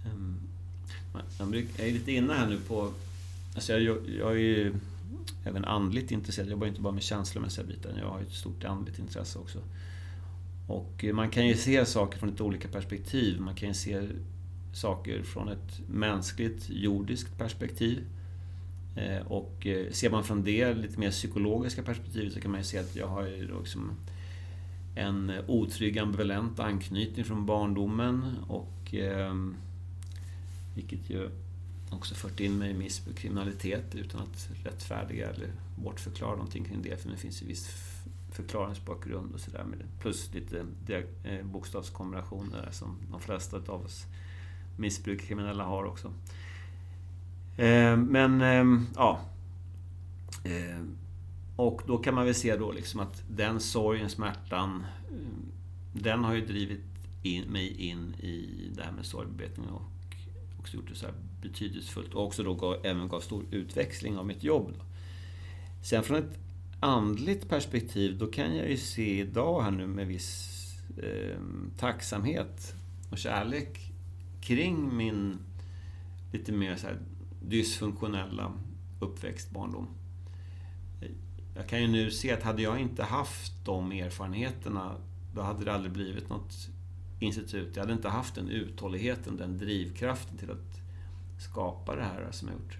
[0.05, 0.39] Ehm,
[1.39, 2.91] jag är lite inne här nu på...
[3.55, 4.73] Alltså jag, jag är ju
[5.45, 6.47] även andligt intresserad.
[6.47, 9.59] Jag jobbar inte bara med känslomässiga bitar, jag har ett stort andligt intresse också.
[10.67, 13.41] Och eh, man kan ju se saker från lite olika perspektiv.
[13.41, 14.07] Man kan ju se
[14.73, 18.03] saker från ett mänskligt, jordiskt perspektiv.
[18.95, 22.63] Eh, och eh, ser man från det lite mer psykologiska perspektivet så kan man ju
[22.63, 23.91] se att jag har ju liksom
[24.95, 29.55] en otrygg ambivalent anknytning från barndomen och ehm,
[30.75, 31.29] vilket ju
[31.93, 37.01] också fört in mig i missbruk kriminalitet utan att rättfärdiga eller bortförklara någonting kring det.
[37.01, 37.69] För det finns ju viss
[38.31, 39.65] förklaringsbakgrund och sådär.
[39.99, 40.65] Plus lite
[41.23, 44.05] eh, bokstavskombinationer som de flesta av oss
[44.77, 46.07] missbruk-kriminella har också.
[47.57, 49.19] Eh, men, ehm, ja.
[50.43, 50.81] Eh,
[51.55, 54.83] och då kan man väl se då liksom att den sorgen, smärtan,
[55.93, 56.81] den har ju drivit
[57.23, 59.81] in, mig in i det här med sorgbearbetning och
[60.59, 64.25] också gjort det så här betydelsefullt och också då gav, även gav stor utväxling av
[64.25, 64.73] mitt jobb.
[64.77, 64.85] Då.
[65.83, 66.39] Sen från ett
[66.79, 70.59] andligt perspektiv, då kan jag ju se idag här nu med viss
[70.97, 71.37] eh,
[71.77, 72.75] tacksamhet
[73.11, 73.79] och kärlek
[74.41, 75.37] kring min
[76.31, 76.97] lite mer så här
[77.41, 78.53] dysfunktionella
[78.99, 79.87] uppväxt, barndom.
[81.55, 84.95] Jag kan ju nu se att hade jag inte haft de erfarenheterna,
[85.35, 86.69] då hade det aldrig blivit något
[87.19, 87.75] institut.
[87.75, 90.72] Jag hade inte haft den uthålligheten, den drivkraften till att
[91.43, 92.77] skapa det här som jag gjort.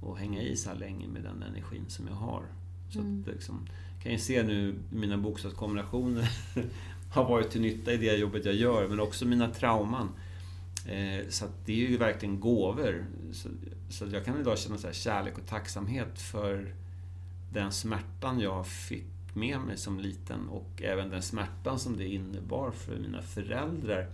[0.00, 2.42] Och hänga i så här länge med den energin som jag har.
[2.90, 3.20] Så mm.
[3.20, 3.66] att, liksom,
[4.02, 6.30] kan ju se nu mina bokstavskombinationer
[7.12, 10.08] har varit till nytta i det jobbet jag gör, men också mina trauman.
[10.86, 13.06] Eh, så det är ju verkligen gåvor.
[13.32, 13.48] Så,
[13.88, 16.74] så jag kan idag känna så kärlek och tacksamhet för
[17.52, 19.04] den smärtan jag fick
[19.34, 24.06] med mig som liten och även den smärtan som det innebar för mina föräldrar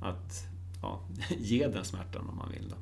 [0.00, 0.46] att
[0.84, 1.00] ja,
[1.38, 2.68] ge den smärtan om man vill.
[2.68, 2.76] Då.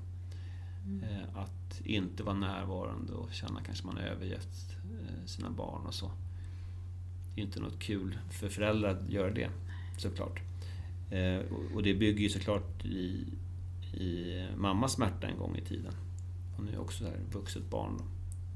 [0.87, 1.05] Mm.
[1.05, 5.95] Eh, att inte vara närvarande och känna kanske man har övergett eh, sina barn och
[5.95, 6.11] så.
[7.35, 9.51] Det är inte något kul för föräldrar att göra det,
[9.99, 10.41] såklart.
[11.11, 11.41] Eh,
[11.75, 13.25] och det bygger ju såklart i,
[13.93, 15.93] i mammas smärta en gång i tiden.
[16.57, 18.03] Hon är ju också ett vuxet barn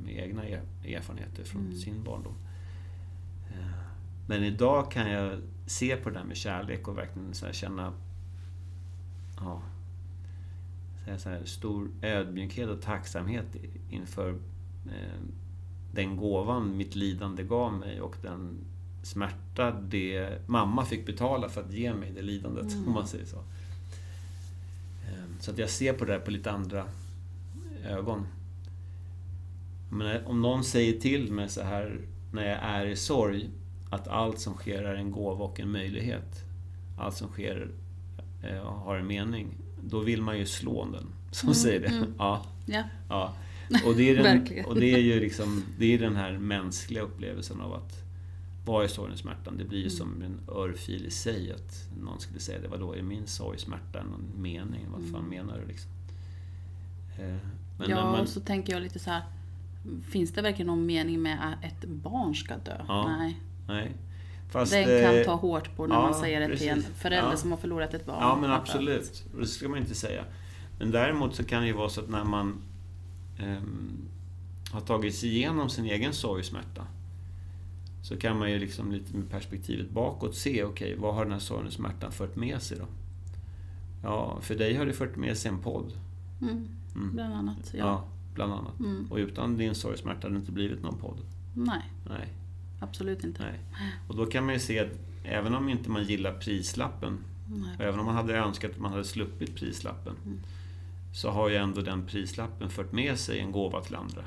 [0.04, 0.44] med egna
[0.84, 1.76] erfarenheter från mm.
[1.76, 2.34] sin barndom.
[4.28, 7.92] Men idag kan jag se på det där med kärlek och verkligen så känna
[9.40, 9.62] ja,
[11.18, 13.46] så här, stor ödmjukhet och tacksamhet
[13.90, 14.30] inför
[14.86, 15.20] eh,
[15.92, 18.58] den gåvan mitt lidande gav mig och den
[19.02, 22.88] smärta det mamma fick betala för att ge mig det lidandet, mm.
[22.88, 23.36] om man säger så.
[25.06, 26.84] Eh, så att jag ser på det där på lite andra
[27.84, 28.26] ögon.
[29.90, 32.00] Men om någon säger till mig så här
[32.32, 33.50] när jag är i sorg
[33.90, 36.44] att allt som sker är en gåva och en möjlighet.
[36.98, 37.70] Allt som sker
[38.48, 39.48] eh, har en mening.
[39.82, 41.86] Då vill man ju slå den, som mm, säger det.
[41.86, 42.14] Mm.
[42.18, 42.46] Ja.
[42.66, 42.84] ja.
[43.08, 43.34] ja.
[43.86, 47.60] Och, det är den, och det är ju liksom, det är den här mänskliga upplevelsen
[47.60, 48.06] av att
[48.66, 49.58] vara i sorgen och smärtan.
[49.58, 49.96] Det blir ju mm.
[49.96, 52.68] som en örfil i sig att någon skulle säga det.
[52.68, 54.86] Vadå, är min sorg smärta någon mening?
[54.90, 55.28] Vad fan mm.
[55.28, 55.90] menar du liksom?
[57.18, 57.36] Eh,
[57.78, 58.20] men ja, man...
[58.20, 59.22] och så tänker jag lite så här.
[60.10, 62.84] Finns det verkligen någon mening med att ett barn ska dö?
[62.88, 63.16] Ja.
[63.18, 63.40] Nej.
[63.68, 63.92] Nej.
[64.48, 67.30] Fast, Den kan eh, ta hårt på när ja, man säger det till en förälder
[67.30, 67.36] ja.
[67.36, 68.18] som har förlorat ett barn.
[68.20, 69.24] Ja, men absolut.
[69.38, 70.24] Det ska man inte säga.
[70.78, 72.62] Men däremot så kan det ju vara så att när man
[73.40, 74.08] um,
[74.72, 76.86] har tagit sig igenom sin egen sorg och smärta
[78.02, 81.32] så kan man ju liksom lite med perspektivet bakåt se, okej, okay, vad har den
[81.32, 82.84] här sorgen och smärtan fört med sig då?
[84.02, 85.92] Ja, för dig har det fört med sig en podd.
[86.42, 87.12] Mm, mm.
[87.12, 87.78] Bland annat, ja.
[87.78, 88.04] ja
[88.34, 88.80] bland annat.
[88.80, 89.06] Mm.
[89.10, 91.20] Och utan din sorg och smärta hade det inte blivit någon podd.
[91.54, 91.92] Nej.
[92.08, 92.28] Nej.
[92.80, 93.42] Absolut inte.
[93.42, 93.60] Nej.
[94.08, 94.92] Och då kan man ju se att
[95.24, 97.18] även om inte man gillar prislappen,
[97.78, 100.40] och även om man hade önskat att man hade sluppit prislappen, mm.
[101.14, 104.24] så har ju ändå den prislappen fört med sig en gåva till andra.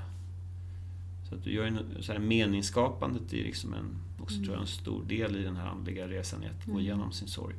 [1.30, 4.46] Så att du gör en, så här, meningsskapandet är liksom en, också mm.
[4.46, 6.84] tror jag, en stor del i den här andliga resan, i att gå mm.
[6.84, 7.56] igenom sin sorg.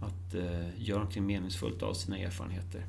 [0.00, 2.84] Att eh, göra någonting meningsfullt av sina erfarenheter.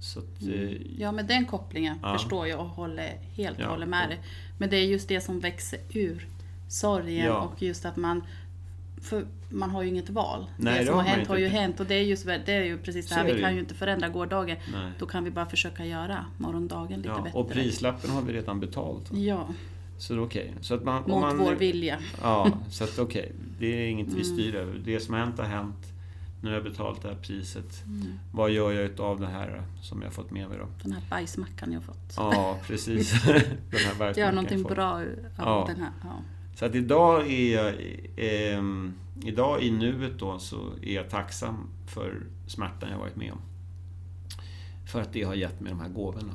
[0.00, 0.68] Så att, mm.
[0.68, 2.18] Eh, ja, men den kopplingen ja.
[2.18, 3.68] förstår jag och håller helt ja.
[3.68, 4.18] håller med dig.
[4.58, 6.26] Men det är just det som växer ur
[6.68, 7.40] sorgen ja.
[7.40, 8.22] och just att man
[9.00, 10.46] för man har ju inget val.
[10.56, 12.78] Nej, det som har hänt har ju hänt och det är, just, det är ju
[12.78, 14.56] precis det här, vi kan ju inte förändra gårdagen.
[14.72, 14.92] Nej.
[14.98, 17.38] Då kan vi bara försöka göra morgondagen lite ja, bättre.
[17.38, 19.12] Och prislappen har vi redan betalt.
[19.12, 19.48] Ja.
[19.98, 20.54] Så okej.
[20.60, 20.78] Okay.
[20.84, 21.98] Mot man, vår vilja.
[22.22, 23.22] Ja, så att okej.
[23.22, 23.32] Okay.
[23.58, 24.24] Det är inget vi mm.
[24.24, 24.80] styr över.
[24.84, 25.92] Det som har hänt har hänt.
[26.40, 27.84] Nu har jag betalat det här priset.
[27.86, 28.18] Mm.
[28.32, 30.66] Vad gör jag utav det här som jag fått med mig då?
[30.82, 32.14] Den här bajsmackan jag fått.
[32.16, 33.22] Ja, precis.
[33.24, 33.34] den
[33.70, 35.04] här bajsmackan Gör någonting bra av
[35.36, 35.64] ja.
[35.68, 35.92] den här.
[36.02, 36.22] Ja.
[36.54, 37.74] Så att idag är jag...
[38.16, 38.62] Eh,
[39.22, 43.40] idag i nuet då så är jag tacksam för smärtan jag varit med om.
[44.86, 46.32] För att det har gett mig de här gåvorna.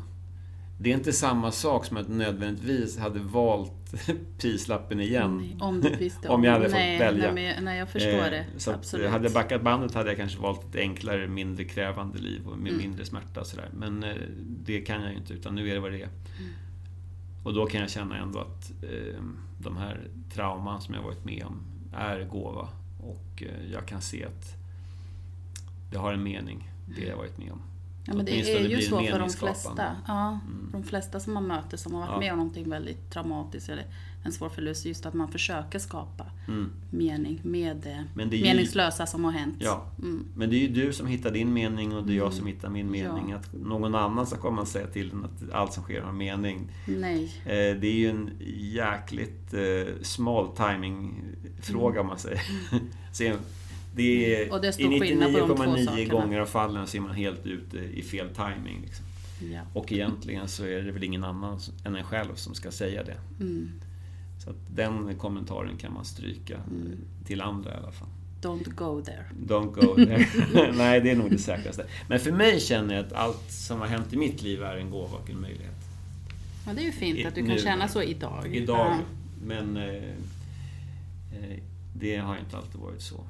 [0.84, 5.38] Det är inte samma sak som att nödvändigtvis hade valt prislappen igen.
[5.38, 6.44] Nej, om du om.
[6.44, 7.34] jag hade nej, fått välja.
[7.34, 8.46] Nej, nej, jag förstår eh, det.
[8.58, 9.12] Så Absolut.
[9.12, 12.72] Hade jag backat bandet hade jag kanske valt ett enklare, mindre krävande liv och med
[12.72, 12.82] mm.
[12.82, 13.70] mindre smärta och sådär.
[13.74, 14.16] Men eh,
[14.48, 16.10] det kan jag ju inte, utan nu är det vad det är.
[16.40, 16.52] Mm.
[17.44, 19.24] Och då kan jag känna ändå att eh,
[19.60, 22.68] de här trauman som jag varit med om är gåva.
[23.00, 24.56] Och eh, jag kan se att
[25.92, 27.62] det har en mening, det jag varit med om.
[28.06, 29.96] Ja, men det är ju så för de flesta.
[30.08, 30.70] Ja, mm.
[30.72, 32.20] De flesta som man möter som har varit ja.
[32.20, 33.86] med om någonting väldigt traumatiskt eller
[34.24, 34.86] en svår förlust.
[34.86, 36.72] Just att man försöker skapa mm.
[36.90, 39.56] mening med det, men det meningslösa ju, som har hänt.
[39.60, 39.86] Ja.
[40.00, 40.26] Mm.
[40.36, 42.38] Men det är ju du som hittar din mening och det är jag mm.
[42.38, 43.30] som hittar min mening.
[43.30, 43.38] Ja.
[43.38, 46.72] Att någon annan ska komma och säga till en att allt som sker har mening.
[46.88, 47.24] Nej.
[47.46, 51.24] Eh, det är ju en jäkligt eh, small timing
[51.62, 52.42] fråga om man säger.
[53.96, 58.02] Det är, och det I 99,9 gånger av fallen så är man helt ute i
[58.02, 58.82] fel timing.
[58.82, 59.06] Liksom.
[59.52, 59.62] Ja.
[59.74, 63.18] Och egentligen så är det väl ingen annan än en själv som ska säga det.
[63.40, 63.72] Mm.
[64.46, 66.98] Så den kommentaren kan man stryka mm.
[67.26, 68.08] till andra i alla fall.
[68.42, 69.26] Don't go there.
[69.48, 70.72] Don't go there.
[70.78, 71.86] Nej, det är nog det säkraste.
[72.08, 74.90] Men för mig känner jag att allt som har hänt i mitt liv är en
[74.90, 75.76] gåva och en möjlighet.
[76.66, 78.56] Ja, det är ju fint att du kan nu, känna så idag.
[78.56, 79.00] Idag, ja.
[79.46, 79.96] men eh,
[81.34, 81.60] eh,
[81.96, 83.24] det har inte alltid varit så.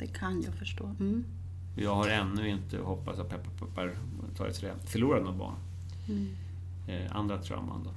[0.00, 0.84] Det kan jag förstå.
[0.84, 1.24] Mm.
[1.76, 3.96] Jag har ännu inte, hoppas jag peppar peppar,
[4.36, 5.54] tar ett förlorat något barn.
[6.08, 6.36] Mm.
[6.88, 7.90] Eh, andra trauman då.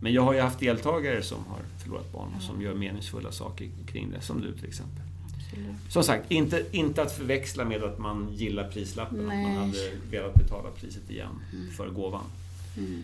[0.00, 3.68] Men jag har ju haft deltagare som har förlorat barn och som gör meningsfulla saker
[3.86, 5.02] kring det, som du till exempel.
[5.36, 5.92] Absolut.
[5.92, 9.44] Som sagt, inte, inte att förväxla med att man gillar prislappen, att Nej.
[9.44, 11.40] man hade velat betala priset igen
[11.76, 12.24] för gåvan.
[12.76, 13.02] Mm.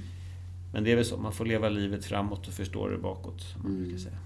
[0.72, 3.62] Men det är väl så, man får leva livet framåt och förstå det bakåt, som
[3.62, 4.18] man brukar säga.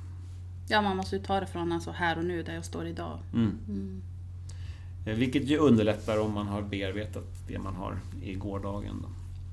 [0.72, 3.18] Ja, man måste ju ta det från alltså här och nu, där jag står idag.
[3.34, 3.58] Mm.
[3.68, 4.02] Mm.
[5.06, 8.96] Eh, Vilket ju underlättar om man har bearbetat det man har i gårdagen.
[9.02, 9.08] Då.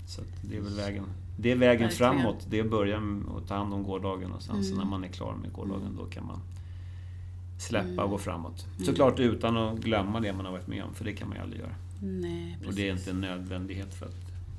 [0.08, 1.04] Så det är väl vägen,
[1.38, 2.14] det är vägen Verkligen.
[2.14, 2.48] framåt.
[2.50, 4.78] Det är att börja med att ta hand om gårdagen och sen så Mm.
[4.78, 6.40] när man är klar med gårdagen då kan man
[7.60, 8.00] släppa Mm.
[8.00, 8.66] och gå framåt.
[8.86, 11.44] Såklart utan att glömma det man har varit med om, för det kan man ju
[11.44, 11.76] aldrig göra.
[12.02, 12.58] Nej.
[12.68, 14.16] Och det är inte en nödvändighet för att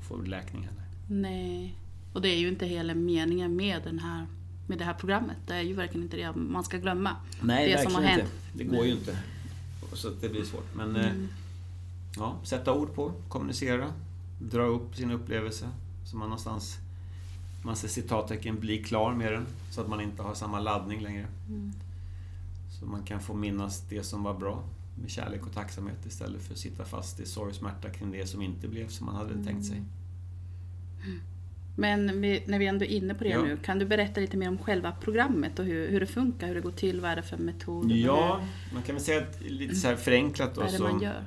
[0.09, 0.85] få läkning heller.
[1.09, 1.75] Nej.
[2.15, 4.27] Och det är ju inte hela meningen med, den här,
[4.71, 5.37] med det här programmet.
[5.47, 7.17] Det är ju verkligen inte det man ska glömma.
[7.43, 8.23] Nej, det som har hänt.
[8.23, 8.33] inte.
[8.59, 9.19] Det går ju inte.
[9.93, 10.75] Så det blir svårt.
[10.75, 11.29] Men eh, Mm.
[12.17, 13.93] ja, sätta ord på, kommunicera,
[14.41, 15.69] dra upp sin upplevelse.
[16.05, 16.77] Så man någonstans,
[17.65, 19.47] man ser citattecken, bli klar med den.
[19.71, 21.27] Så att man inte har samma laddning längre.
[21.49, 21.73] Mm.
[22.81, 24.63] Så man kan få minnas det som var bra
[25.03, 28.27] med kärlek och tacksamhet istället för att sitta fast i sorg och smärta kring det
[28.27, 29.45] som inte blev som man hade Mm.
[29.47, 29.83] tänkt sig.
[31.81, 33.43] Men vi, när vi ändå är inne på det Ja.
[33.43, 36.55] nu, kan du berätta lite mer om själva programmet och hur, hur det funkar, hur
[36.55, 37.93] det går till, vad är det för metod?
[37.93, 38.41] Ja,
[38.75, 41.25] man kan väl säga att lite så här förenklat då, vad är det man gör?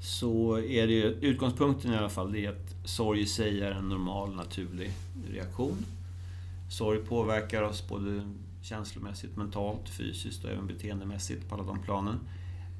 [0.00, 3.88] så är det utgångspunkten i alla fall, det är att sorg i sig är en
[3.88, 4.90] normal, naturlig
[5.32, 5.84] reaktion.
[6.70, 8.28] Sorg påverkar oss både
[8.62, 12.18] känslomässigt, mentalt, fysiskt och även beteendemässigt på alla de planen.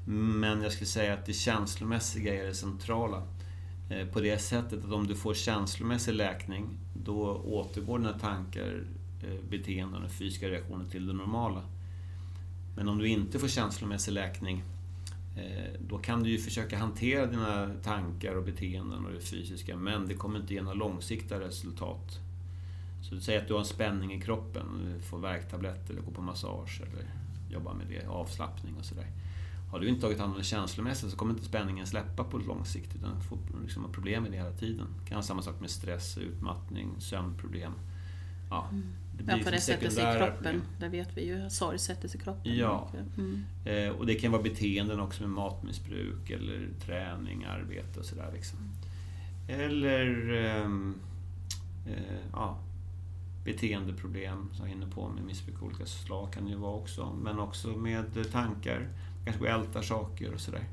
[0.05, 3.23] Men jag skulle säga att det känslomässiga är det centrala.
[3.89, 8.83] Eh, på det sättet att om du får känslomässig läkning, då återgår dina tankar,
[9.23, 11.63] eh, beteenden och fysiska reaktioner till det normala.
[12.75, 14.63] Men om du inte får känslomässig läkning,
[15.37, 20.07] eh, då kan du ju försöka hantera dina tankar och beteenden och det fysiska, men
[20.07, 22.19] det kommer inte ge några långsiktiga resultat.
[23.01, 26.11] Så du säger att du har en spänning i kroppen, du får värktablett eller går
[26.11, 27.05] på massage eller
[27.53, 29.07] jobbar med det, avslappning och sådär.
[29.71, 32.65] Har du inte tagit hand om det känslomässigt så kommer inte spänningen släppa på lång
[32.65, 34.87] sikt utan du får liksom problem med det hela tiden.
[35.01, 37.71] Det kan ha samma sak med stress, utmattning, sömnproblem.
[38.49, 38.69] Ja,
[39.17, 40.35] det Ja, för det liksom sätter sig i kroppen.
[40.35, 40.61] problem.
[40.79, 41.49] Det vet vi ju.
[41.49, 42.55] Sorg sätter sig i kroppen.
[42.57, 42.89] Ja.
[43.17, 43.43] Mm.
[43.65, 48.31] Eh, och det kan vara beteenden också med matmissbruk eller träning, arbete och sådär.
[48.33, 48.59] Liksom.
[49.47, 50.95] Eller ehm,
[51.87, 52.59] eh, ja,
[53.43, 56.75] beteendeproblem som jag är inne på med missbruk av olika slag kan det ju vara
[56.75, 57.13] också.
[57.23, 58.87] Men också med eh, tankar,
[59.23, 60.63] kanske går och ältar saker och sådär.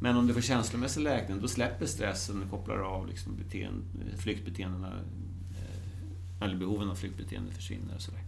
[0.00, 3.82] Men om du får känslomässig läkning, då släpper stressen och kopplar av liksom beteende,
[4.18, 8.20] flyktbeteendena, eh, eller behoven av flyktbeteende försvinner och sådär.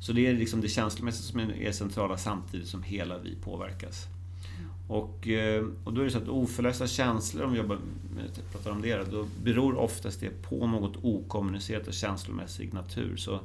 [0.00, 4.06] Så det är liksom det känslomässiga som är centrala samtidigt som hela vi påverkas.
[4.90, 7.78] Och, eh, och då är det så att oförlösta känslor, om vi jobbar
[8.14, 13.16] med, pratar om det, då, då beror oftast det på något okommunicerat och känslomässig natur.
[13.16, 13.40] Så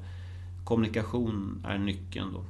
[0.64, 2.44] kommunikation är nyckeln då.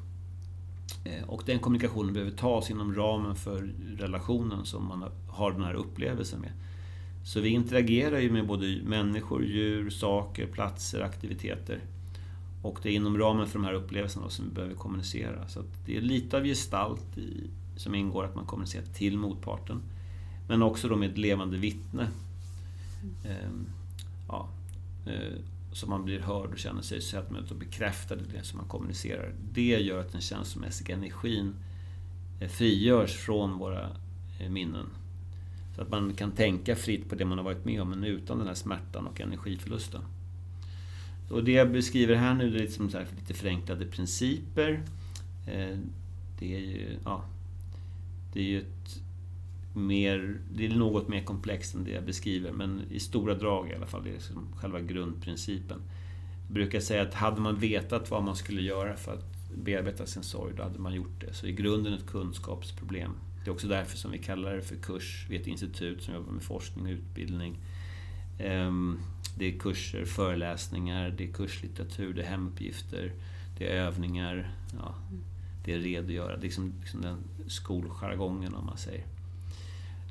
[1.03, 5.73] Eh, Och den kommunikationen behöver tas inom ramen för relationen som man har den här
[5.73, 6.51] upplevelsen med.
[7.23, 11.79] Så vi interagerar ju med både människor, djur, saker, platser, aktiviteter.
[12.61, 15.47] Och det är inom ramen för de här upplevelserna som vi behöver kommunicera.
[15.47, 19.81] Så det är lite av gestalt i, som ingår att man kommunicerar till motparten.
[20.47, 22.07] Men också då med ett levande vittne.
[23.25, 23.67] Ehm,
[24.27, 24.49] ja,
[25.05, 25.39] eh,
[25.75, 28.67] så man blir hörd och känner sig sedd med och bekräftad i det som man
[28.67, 29.33] kommunicerar.
[29.53, 31.55] Det gör att den känslomässiga energin
[32.39, 33.89] eh, frigörs från våra
[34.39, 34.85] eh, minnen.
[35.75, 38.37] Så att man kan tänka fritt på det man har varit med om, men utan
[38.37, 40.01] den här smärtan och energiförlusten.
[41.29, 44.83] Och det jag beskriver här nu det är liksom så här lite förenklade principer.
[45.47, 45.77] Eh,
[46.39, 47.25] det är ju, ja,
[48.33, 49.01] det är ju ett
[49.75, 53.75] mer, det är något mer komplext än det jag beskriver, men i stora drag i
[53.75, 55.81] alla fall, det är liksom själva grundprincipen.
[56.47, 59.25] Jag brukar säga att hade man vetat vad man skulle göra för att
[59.55, 61.33] bearbeta sin sorg, då hade man gjort det.
[61.33, 63.11] Så i grunden ett kunskapsproblem.
[63.43, 66.31] Det är också därför som vi kallar det för kurs vid ett institut som jobbar
[66.31, 67.57] med forskning och utbildning.
[68.39, 68.99] Ehm,
[69.37, 73.11] det är kurser, föreläsningar, det är kurslitteratur, det är hemuppgifter,
[73.57, 74.95] det är övningar, ja,
[75.65, 76.35] det är redogöra.
[76.35, 79.05] Det är liksom, liksom den skoljargongen om man säger.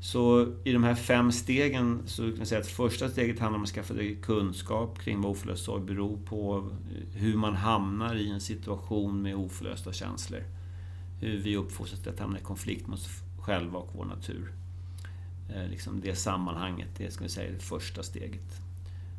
[0.05, 3.63] Så i de här fem stegen så kan man säga att första steget handlar om
[3.63, 6.71] att skaffa dig kunskap kring vad oförlöst sorg beror på,
[7.15, 10.43] hur man hamnar i en situation med oförlösta känslor.
[11.21, 13.09] Hur vi uppfostras till att hamna i konflikt med oss
[13.41, 14.53] själva och vår natur.
[15.49, 18.61] Eh, liksom det sammanhanget, det ska vi säga är det första steget.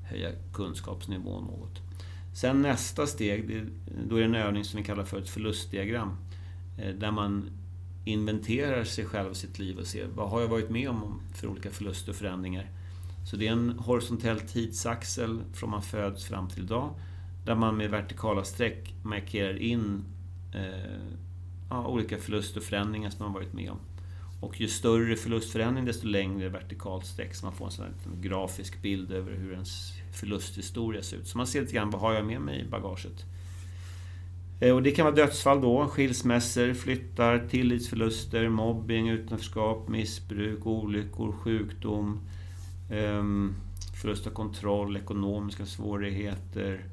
[0.04, 1.82] Höja kunskapsnivån något.
[2.34, 3.66] Sen nästa steg,
[4.10, 6.18] då är det en övning som vi kallar för ett förlustdiagram.
[6.78, 7.50] Eh, där man
[8.06, 11.48] inventerar sig själv och sitt liv och ser vad har jag varit med om för
[11.48, 12.70] olika förluster och förändringar.
[13.26, 16.90] Så det är en horisontell tidsaxel från man föds fram till idag.
[17.46, 20.04] där man med vertikala streck markerar in
[20.54, 21.16] eh,
[21.70, 23.80] ja, olika förluster och förändringar som man varit med om.
[24.42, 28.82] Och ju större förlustförändring desto längre vertikalt streck så man får en sån här grafisk
[28.82, 31.28] bild över hur ens förlusthistoria ser ut.
[31.28, 33.26] Så man ser lite grann vad har jag med mig i bagaget.
[34.60, 42.20] Eh, och det kan vara dödsfall då, skilsmässor, flyttar, tillitsförluster, mobbing, utanförskap, missbruk, olyckor, sjukdom,
[42.92, 43.56] ehm,
[44.02, 46.86] förlust av kontroll, ekonomiska svårigheter,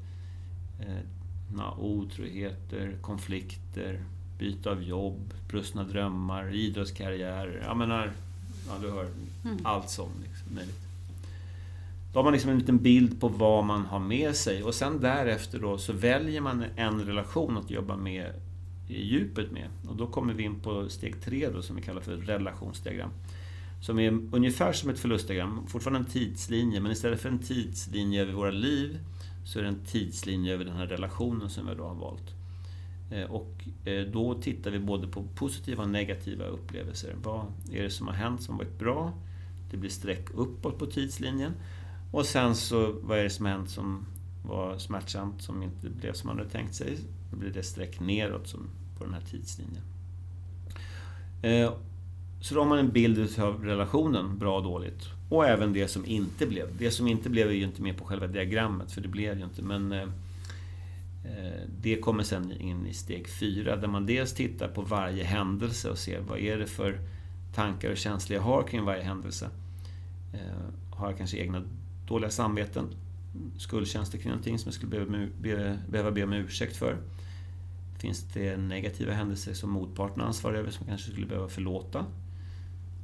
[0.79, 4.03] eh, otroheter, konflikter,
[4.39, 7.63] byte av jobb, brustna drömmar, idrottskarriär.
[7.67, 8.11] Jag menar,
[8.67, 9.07] ja, du hör,
[9.45, 9.57] mm.
[9.63, 10.15] allt sånt.
[10.23, 10.82] Liksom, möjligt.
[12.13, 14.99] Då har man liksom en liten bild på vad man har med sig och sen
[14.99, 18.33] därefter då så väljer man en relation att jobba med
[18.87, 19.67] i djupet med.
[19.87, 23.09] Och då kommer vi in på steg tre då som vi kallar för relationsdiagram.
[23.81, 28.33] Som är ungefär som ett förlustdiagram, fortfarande en tidslinje, men istället för en tidslinje över
[28.33, 28.99] våra liv
[29.45, 32.33] så är det en tidslinje över den här relationen som vi då har valt.
[33.11, 37.15] Eh, och eh, då tittar vi både på positiva och negativa upplevelser.
[37.23, 39.13] Vad är det som har hänt som varit bra?
[39.71, 41.51] Det blir streck uppåt på tidslinjen.
[42.13, 44.05] Och sen så, vad är det som har hänt som
[44.43, 46.97] var smärtsamt, som inte blev som man hade tänkt sig?
[47.31, 49.83] Då blir det streck neråt som på den här tidslinjen.
[51.41, 51.73] Eh,
[52.41, 55.03] så då har man en bild av relationen, bra och dåligt.
[55.29, 56.77] Och även det som inte blev.
[56.77, 59.43] Det som inte blev är ju inte med på själva diagrammet, för det blev ju
[59.43, 59.61] inte.
[59.61, 60.01] Men eh,
[61.23, 65.89] eh, det kommer sen in i steg fyra, där man dels tittar på varje händelse
[65.89, 66.99] och ser vad är det för
[67.55, 69.49] tankar och känslor jag har kring varje händelse.
[70.91, 71.63] Har jag kanske egna
[72.13, 72.87] dåliga samveten?
[73.57, 75.27] Skuldkänslor kring någonting som jag skulle
[75.87, 76.97] behöva be, om ursäkt för?
[77.97, 82.05] Finns det negativa händelser som motparten är ansvarig över som jag kanske skulle behöva förlåta?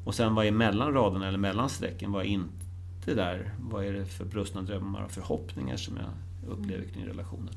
[0.06, 2.12] Och sen vad är mellan raderna eller mellan strecken?
[2.12, 3.54] Vad är inte där?
[3.60, 7.54] Vad är det för brustna drömmar och förhoppningar som jag upplever kring relationen?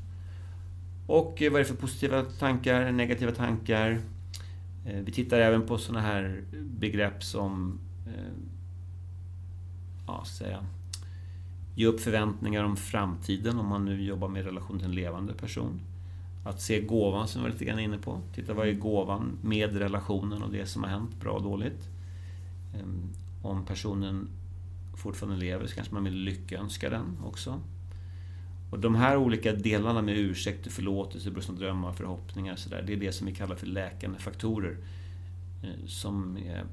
[1.07, 3.91] Och eh, vad är det för positiva tankar, negativa tankar?
[4.85, 8.33] Eh, vi tittar även på sådana här begrepp som eh,
[10.07, 10.65] ja, säga,
[11.75, 15.81] ge upp förväntningar om framtiden om man nu jobbar med relation till en levande person.
[16.45, 18.21] Att se gåvan som vi var lite grann inne på.
[18.35, 21.87] Titta vad är gåvan med relationen och det som har hänt, bra och dåligt.
[22.75, 23.09] Ehm,
[23.41, 24.27] om personen
[24.95, 27.61] fortfarande lever så kanske man vill lyckönska den också.
[28.69, 32.97] Och de här olika delarna med ursäkt, förlåtelse, brustna drömmar, förhoppningar så där, det är
[32.97, 34.77] det som vi kallar för läkande faktorer.
[35.63, 36.63] Eh, som är,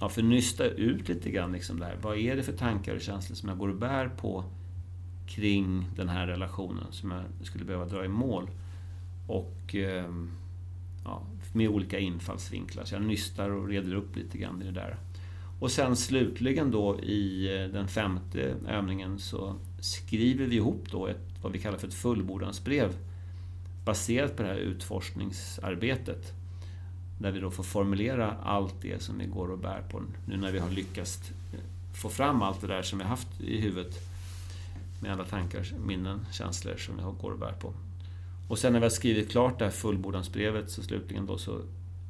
[0.00, 1.98] ja, för nysta ut lite grann liksom där.
[2.02, 4.44] Vad är det för tankar och känslor som jag går och bär på
[5.26, 8.50] kring den här relationen som jag skulle behöva dra i mål?
[9.28, 10.30] Och ehm,
[11.04, 11.22] ja,
[11.52, 12.84] med olika infallsvinklar.
[12.84, 14.96] Så jag nystar och reder upp lite grann i det där.
[15.60, 21.34] Och sen slutligen då i eh, den femte övningen så skriver vi ihop då ett,
[21.42, 22.96] vad vi kallar för ett fullbordansbrev
[23.84, 26.32] baserat på det här utforskningsarbetet.
[27.18, 30.52] Där vi då får formulera allt det som vi går och bär på nu när
[30.52, 31.32] vi har lyckats
[31.94, 33.94] få fram allt det där som vi haft i huvudet
[35.00, 37.72] med alla tankar, minnen, känslor som vi går och bär på.
[38.48, 41.60] Och sen när vi har skrivit klart det här fullbordansbrevet så slutligen då så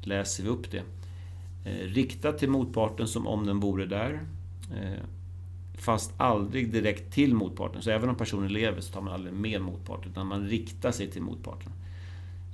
[0.03, 0.83] läser vi upp det
[1.65, 4.25] eh, riktat till motparten som om den vore där.
[4.75, 5.03] Eh,
[5.77, 7.81] fast aldrig direkt till motparten.
[7.81, 11.11] Så även om personen lever så tar man aldrig med motparten, utan man riktar sig
[11.11, 11.71] till motparten.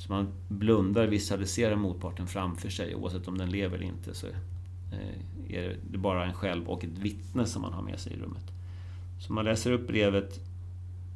[0.02, 2.96] Så man blundar, visualiserar motparten framför sig.
[2.96, 6.98] Oavsett om den lever eller inte så eh, är det bara en själv och ett
[6.98, 8.44] vittne som man har med sig i rummet.
[9.20, 10.40] Så man läser upp brevet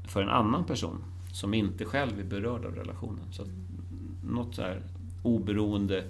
[0.08, 3.26] för en annan person som inte själv är berörd av relationen.
[3.32, 3.44] Så
[4.24, 4.82] något så här
[5.24, 6.04] oberoende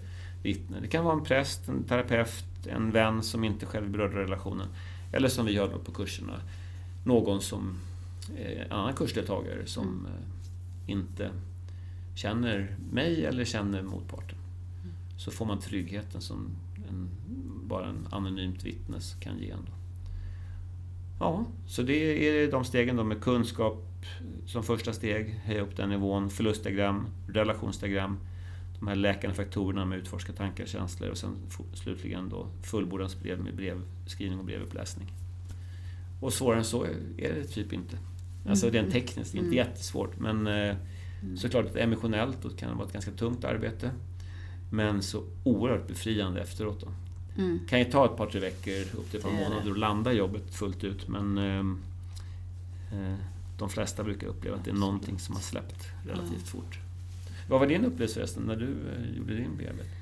[0.43, 0.79] vittne.
[0.79, 4.17] Det kan vara en präst, en terapeut, en vän som inte själv är berörd av
[4.17, 4.67] relationen.
[5.13, 6.41] Eller som vi gör på kurserna,
[7.05, 7.77] någon som
[8.37, 11.31] eh, en annan kursdeltagare som eh, inte
[12.15, 14.37] känner mig eller känner motparten.
[15.17, 16.49] Så får man tryggheten som
[16.89, 17.09] en,
[17.67, 19.71] bara en anonymt vittne kan ge ändå.
[21.19, 23.85] Ja, så det är de stegen då med kunskap
[24.45, 28.19] som första steg, höja upp den nivån, förlustdiagram, relationsdiagram,
[28.79, 31.35] de här läkande faktorerna med utforska tankar och känslor och sen
[31.73, 35.11] slutligen då fullbordansbrev med brevskrivning och brevuppläsning.
[36.21, 36.83] Och svårare än så
[37.17, 37.97] är det typ inte.
[38.49, 39.67] Alltså rent tekniskt, det är inte mm.
[39.67, 40.75] jättesvårt men eh,
[41.25, 41.37] mm.
[41.37, 43.91] såklart att emotionellt då kan det vara ett ganska tungt arbete.
[44.69, 46.81] Men så oerhört befriande efteråt.
[46.81, 46.87] Då.
[47.37, 47.59] Mm.
[47.69, 50.55] kan ju ta ett par, tre veckor, upp till ett par månader att landa jobbet
[50.55, 51.79] fullt ut men ehm,
[52.91, 53.15] eh,
[53.57, 56.79] de flesta brukar uppleva att det är någonting som har släppt relativt fort.
[57.49, 59.94] Vad var din upplevelse förresten när du eh, gjorde din bearbetning?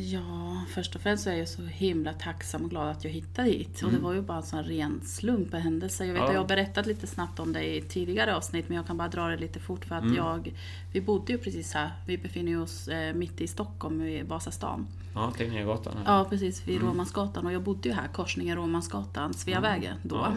[0.00, 3.48] Ja, först och främst så är jag så himla tacksam och glad att jag hittade
[3.48, 3.82] hit.
[3.82, 6.04] Och det var ju bara en sån ren slump och händelse.
[6.06, 6.26] Jag vet Ja.
[6.28, 9.08] att jag har berättat lite snabbt om det i tidigare avsnitt men jag kan bara
[9.08, 10.16] dra det lite fort för att Mm.
[10.16, 10.52] jag...
[10.92, 11.90] Vi bodde ju precis här.
[12.06, 14.86] Vi befinner oss eh, mitt i Stockholm, i Vasastan.
[15.14, 15.94] Ja, Tegnérgatan.
[16.06, 17.46] Ja, precis vid Råmansgatan.
[17.46, 20.16] Och jag bodde ju här, korsningen Råmansgatan, Sveavägen då.
[20.16, 20.32] Ja,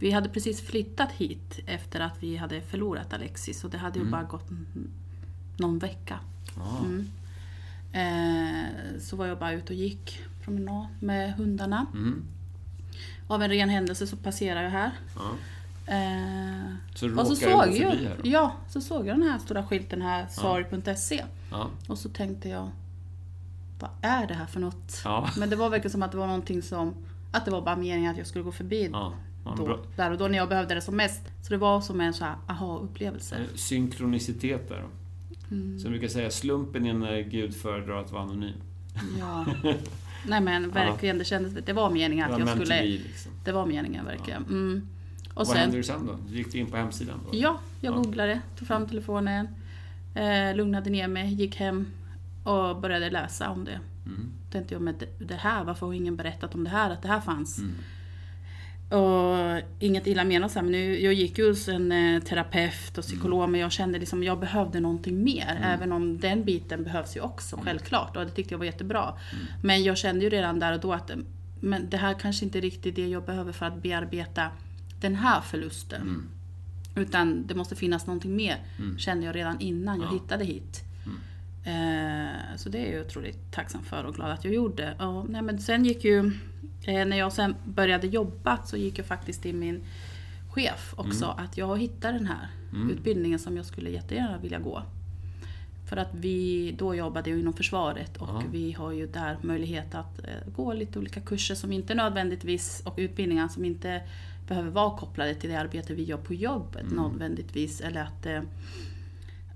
[0.00, 4.00] Vi hade precis flyttat hit efter att vi hade förlorat Alexis och det hade ju
[4.00, 4.10] Mm.
[4.12, 4.48] bara gått
[5.56, 6.18] någon vecka.
[9.04, 11.86] Så var jag bara ute och gick promenad med hundarna.
[11.92, 12.24] Mm.
[13.26, 14.90] Av en ren händelse så passerade jag här.
[15.16, 15.30] ja.
[15.86, 18.28] Eh, Så och råkar så du såg jag, här då?
[18.28, 21.24] ja, så såg jag den här stora skylten här, sorg.se.
[21.50, 21.70] Ja.
[21.88, 22.70] Och så tänkte jag,
[23.80, 25.00] vad är det här för något?
[25.04, 25.28] Ja.
[25.38, 26.94] Men det var verkligen som att det var någonting som,
[27.32, 29.12] att det var bara meningen att jag skulle gå förbi Ja.
[29.56, 29.78] Då, bra.
[29.96, 31.22] där och då när jag behövde det som mest.
[31.42, 33.36] Så det var som en så här aha-upplevelse.
[33.36, 34.84] Eh, Synkronicitet där.
[35.50, 35.78] Mm.
[35.78, 38.54] Så jag brukar säga slumpen är när Gud föredrar att vara anonym.
[39.18, 39.46] Ja.
[40.26, 43.32] Nej men verkligen, det kändes, det var meningen att jag skulle, be liksom.
[43.44, 44.42] det var meningen verkligen.
[44.44, 44.88] Mm.
[45.28, 46.18] Och Vad sen, hände sen då?
[46.28, 47.20] Du gick in på hemsidan?
[47.24, 47.38] Då?
[47.38, 47.96] ja, jag Ja.
[47.98, 49.48] googlade, tog fram telefonen,
[50.14, 51.86] eh, lugnade ner mig, gick hem
[52.44, 53.80] och började läsa om det.
[54.06, 54.32] Mm.
[54.52, 57.08] Tänkte jag, men det, det här, varför har ingen berättat om det här, att det
[57.08, 57.58] här fanns?
[57.58, 57.72] Mm.
[58.94, 62.98] Och inget illa menat så här, men nu, jag gick ju hos en eh, terapeut
[62.98, 65.50] och psykolog men jag kände liksom jag behövde någonting mer.
[65.50, 65.62] Mm.
[65.62, 69.14] Även om den biten behövs ju också självklart och det tyckte jag var jättebra.
[69.62, 71.10] Men jag kände ju redan där och då att
[71.60, 74.50] men det här kanske inte är riktigt det jag behöver för att bearbeta
[75.00, 76.02] den här förlusten.
[76.02, 76.28] Mm.
[76.96, 78.56] Utan det måste finnas någonting mer,
[78.98, 80.12] kände jag redan innan jag Ja.
[80.12, 80.84] hittade hit.
[81.64, 84.94] Eh, så det är jag otroligt tacksam för och glad att jag gjorde.
[84.94, 86.18] Och, nej, men sen gick ju,
[86.86, 89.82] eh, när jag sen började jobba så gick jag faktiskt till min
[90.50, 92.48] chef också att jag hittade den här
[92.90, 94.82] utbildningen som jag skulle jättegärna vilja gå.
[95.88, 98.42] För att vi då jobbade ju inom försvaret och Ja.
[98.52, 102.94] vi har ju där möjlighet att eh, gå lite olika kurser som inte nödvändigtvis och
[102.96, 104.02] utbildningar som inte
[104.48, 107.80] behöver vara kopplade till det arbete vi gör på jobbet nödvändigtvis.
[107.80, 108.26] Eller att,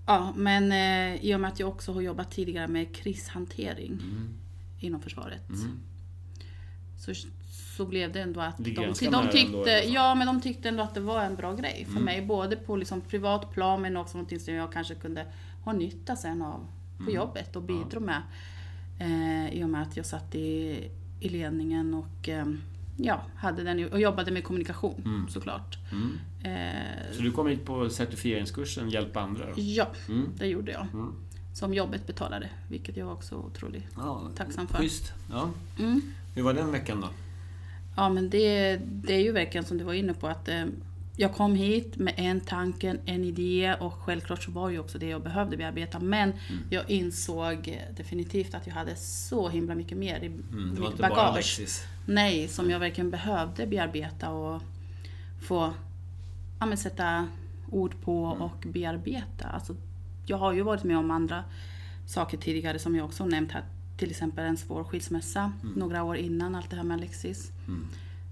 [0.08, 4.28] ja, men eh, i och med att jag också har jobbat tidigare med krishantering Mm.
[4.80, 5.48] inom försvaret.
[5.48, 5.80] Mm.
[6.98, 7.12] Så,
[7.76, 9.52] så blev det ändå att Det de, de ändå tyckte,
[9.82, 9.92] fall.
[9.94, 12.04] ja, men de tyckte ändå att det var en bra grej för Mm.
[12.04, 12.22] mig.
[12.22, 15.26] Både på liksom privat plan men också någonting som jag kanske kunde
[15.64, 17.14] ha nytta sen av på Mm.
[17.14, 18.22] jobbet och bidra med.
[19.00, 20.78] Eh, I och med att jag satt i,
[21.20, 22.46] i ledningen och eh,
[23.00, 25.28] ja, hade den, och jobbade med kommunikation Mm.
[25.28, 25.78] såklart.
[25.92, 26.18] Mm.
[26.44, 29.44] Eh, Så du kom hit på certifieringskursen Hjälp andra?
[29.46, 29.52] Då?
[29.56, 30.28] ja, Mm.
[30.38, 30.86] det gjorde jag.
[30.92, 31.14] Mm.
[31.54, 34.78] Som jobbet betalade, vilket jag var också otroligt Ja, tacksam för.
[34.78, 35.12] Schysst.
[35.30, 35.50] Ja.
[35.78, 36.00] Mm.
[36.34, 37.08] Hur var den veckan då?
[37.96, 40.64] Ja men det, det är ju verkligen som du var inne på att eh,
[41.16, 45.06] jag kom hit med en tanke, en idé och självklart så var ju också det
[45.06, 45.98] jag behövde bearbeta.
[46.00, 46.62] Men Mm.
[46.70, 51.60] jag insåg definitivt att jag hade så himla mycket mer i Mm, var mitt bagage.
[52.08, 54.62] Nej, som jag verkligen behövde bearbeta och
[55.40, 55.74] få
[56.60, 57.28] ja, men sätta
[57.70, 58.42] ord på Mm.
[58.42, 59.48] och bearbeta.
[59.48, 59.76] Alltså,
[60.26, 61.44] jag har ju varit med om andra
[62.06, 63.64] saker tidigare som jag också nämnt här.
[63.96, 67.52] Till exempel en svår skilsmässa några år innan allt det här med Alexis.
[67.66, 67.86] Mm.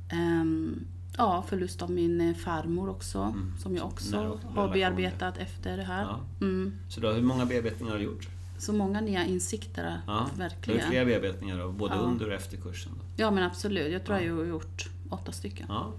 [0.09, 0.85] Ehm,
[1.17, 3.19] ja, förlust av min eh, farmor också.
[3.19, 3.53] Mm.
[3.59, 6.03] Som jag också Nära har bearbetat efter det här.
[6.03, 6.21] Ja.
[6.41, 6.75] Mm.
[6.89, 8.29] Så då, hur många bearbetningar har du gjort?
[8.59, 10.13] Så många nya insikter, Ja.
[10.13, 10.89] Du har verkligen.
[10.89, 12.01] flera bearbetningar då, både Ja.
[12.01, 12.93] under och efter kursen?
[12.97, 13.05] Då.
[13.17, 14.25] Ja men absolut, jag tror Ja.
[14.25, 15.67] jag har gjort åtta stycken.
[15.69, 15.93] Ja.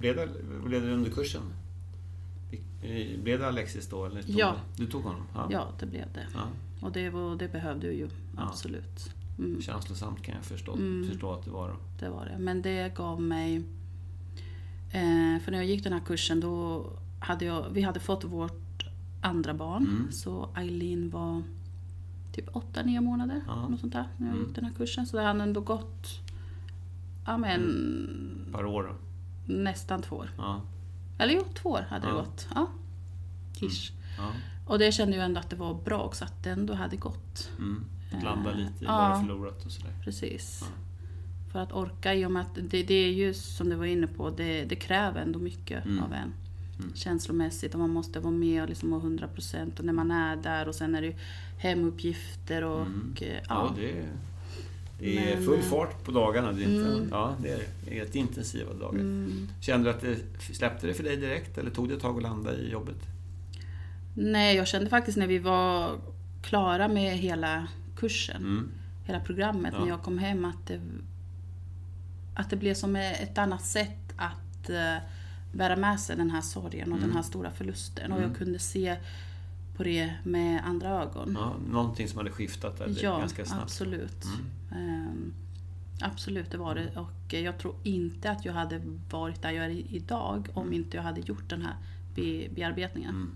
[0.00, 0.28] Blev det,
[0.64, 1.42] blev det under kursen?
[3.22, 4.04] Blev det Alexis då?
[4.04, 4.54] Eller tog Ja.
[4.76, 5.22] Du, du tog honom?
[5.34, 5.48] Ja.
[5.50, 6.26] Ja, det blev det.
[6.34, 6.40] ja.
[6.86, 9.10] Och det, var, det behövde jag ju, absolut.
[9.38, 11.08] Mm, Känslosamt kan jag förstå, Mm.
[11.10, 11.76] förstå att det var då.
[12.00, 12.38] det var det.
[12.38, 13.56] Men det gav mig...
[14.90, 16.86] Eh, för när jag gick den här kursen då
[17.20, 18.84] hade jag, vi hade fått vårt
[19.20, 19.82] andra barn.
[19.86, 20.12] Mm.
[20.12, 21.42] Så Eileen var
[22.32, 23.40] typ 8-9 månader.
[23.46, 23.68] Ja.
[23.68, 24.46] Något sånt där, när jag Mm.
[24.46, 25.06] gick den här kursen.
[25.06, 26.08] Så det hade ändå gått
[27.26, 27.62] ja, men,
[28.46, 28.94] Ett par år då?
[29.54, 30.30] nästan två år.
[30.38, 30.60] Ja.
[31.18, 32.16] Eller jo, två år hade det Ja.
[32.18, 32.48] gått.
[32.54, 32.66] Ja.
[33.60, 33.92] Ish.
[34.18, 34.30] ja.
[34.66, 37.50] Och det kände jag ändå att det var bra också att det ändå hade gått.
[37.58, 37.84] Mm.
[38.24, 39.92] Landa Eh, lite i vad du förlorat och sådär.
[40.04, 40.64] Precis.
[41.52, 44.06] För att orka, i och med att det, det är ju som du var inne
[44.06, 46.04] på, det, det kräver ändå mycket Mm.
[46.04, 46.32] av en.
[46.78, 46.94] Mm.
[46.94, 50.68] Känslomässigt och man måste vara med och liksom ha 100% och när man är där
[50.68, 51.14] och sen är det ju
[51.58, 53.14] hemuppgifter och Mm.
[53.20, 53.72] eh, Ja, ja.
[53.76, 54.08] det är,
[54.98, 56.52] det är Men, full eh, fart på dagarna.
[56.52, 57.08] Det är inte, Mm.
[57.10, 59.00] Ja, det är är jätteintensiva dagar.
[59.00, 59.48] Mm.
[59.60, 60.16] Kände du att det
[60.54, 62.96] släppte det för dig direkt eller tog det ett tag att landa i jobbet?
[64.14, 65.98] Nej, jag kände faktiskt när vi var
[66.42, 68.68] klara med hela kursen, Mm.
[69.06, 69.80] hela programmet, Ja.
[69.80, 70.80] när jag kom hem att det,
[72.34, 74.96] att det blev som ett annat sätt att eh,
[75.52, 77.08] bära med sig den här sorgen och Mm.
[77.08, 78.12] den här stora förlusten.
[78.12, 78.30] Och Mm.
[78.30, 78.96] jag kunde se
[79.76, 81.36] på det med andra ögon.
[81.40, 83.62] Ja, någonting som hade skiftat där Ja, ganska snabbt.
[83.62, 84.24] absolut.
[84.72, 84.84] Mm.
[85.04, 85.34] Ehm,
[86.00, 86.96] absolut, det var det.
[86.96, 88.80] Och jag tror inte att jag hade
[89.10, 91.74] varit där jag är idag om inte jag hade gjort den här
[92.14, 93.10] be bearbetningen.
[93.10, 93.30] Mm.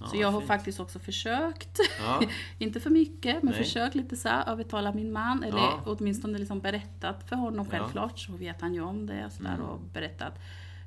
[0.00, 0.48] Ja, Så jag har fint.
[0.48, 2.22] faktiskt också försökt, Ja,
[2.58, 3.64] inte för mycket, men Nej.
[3.64, 5.42] försökt lite så här, övertala min man.
[5.44, 5.80] Eller Ja.
[5.86, 7.78] åtminstone liksom berättat för honom Ja.
[7.78, 9.26] självklart, så vet han ju om det.
[9.26, 9.66] Och, så där, Mm.
[9.66, 10.38] och berättat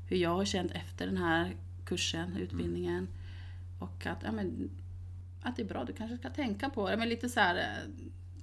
[0.10, 1.56] hur jag har känt efter den här
[1.86, 2.38] kursen, Mm.
[2.42, 3.08] utbildningen.
[3.80, 4.70] Och att, ja, men,
[5.42, 6.98] att det är bra, du kanske ska tänka på det.
[6.98, 7.90] Men lite så här, eh,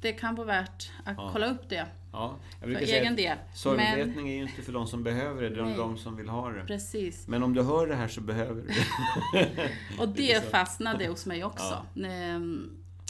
[0.01, 1.31] det kan vara värt att Ja.
[1.33, 2.37] kolla upp det ja.
[2.61, 3.37] För egen del.
[3.39, 5.77] Men, sorgbearbetning är ju inte för de som behöver det, det är Nej.
[5.77, 6.65] de som vill ha det.
[6.67, 7.29] precis.
[7.29, 9.71] Men om du hör det här så behöver du det.
[9.99, 11.65] Och det fastnade hos mig också.
[11.65, 11.85] Ja.
[11.95, 12.39] När,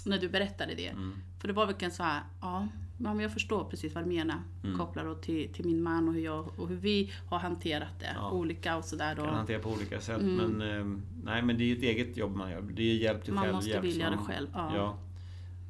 [0.05, 0.89] när du berättade det.
[0.89, 1.15] Mm.
[1.41, 2.69] För det var verkligen så här, ja,
[2.99, 4.43] men jag förstår precis vad du menar.
[4.65, 4.79] Mm.
[4.79, 8.13] Kopplat till, till min man och hur, jag, och hur vi har hanterat det.
[8.15, 8.31] Ja.
[8.31, 9.31] Olika och sådär kan då.
[9.31, 10.21] hantera på olika sätt.
[10.21, 10.37] Mm.
[10.37, 12.63] Men, eh, nej, men det är ju ett eget jobb man gör.
[12.63, 13.65] Det är hjälp till Man självhjälp.
[13.65, 14.49] måste vilja det man- själv.
[14.55, 14.77] Ja.
[14.77, 14.99] Ja.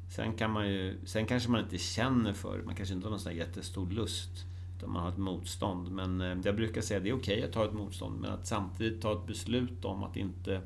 [0.09, 3.19] Sen, kan man ju, sen kanske man inte känner för Man kanske inte har någon
[3.19, 4.45] sån jättestor lust.
[4.77, 5.91] Utan man har ett motstånd.
[5.91, 8.21] Men eh, jag brukar säga att det är okej att ta ett motstånd.
[8.21, 10.61] Men att samtidigt ta ett beslut om att inte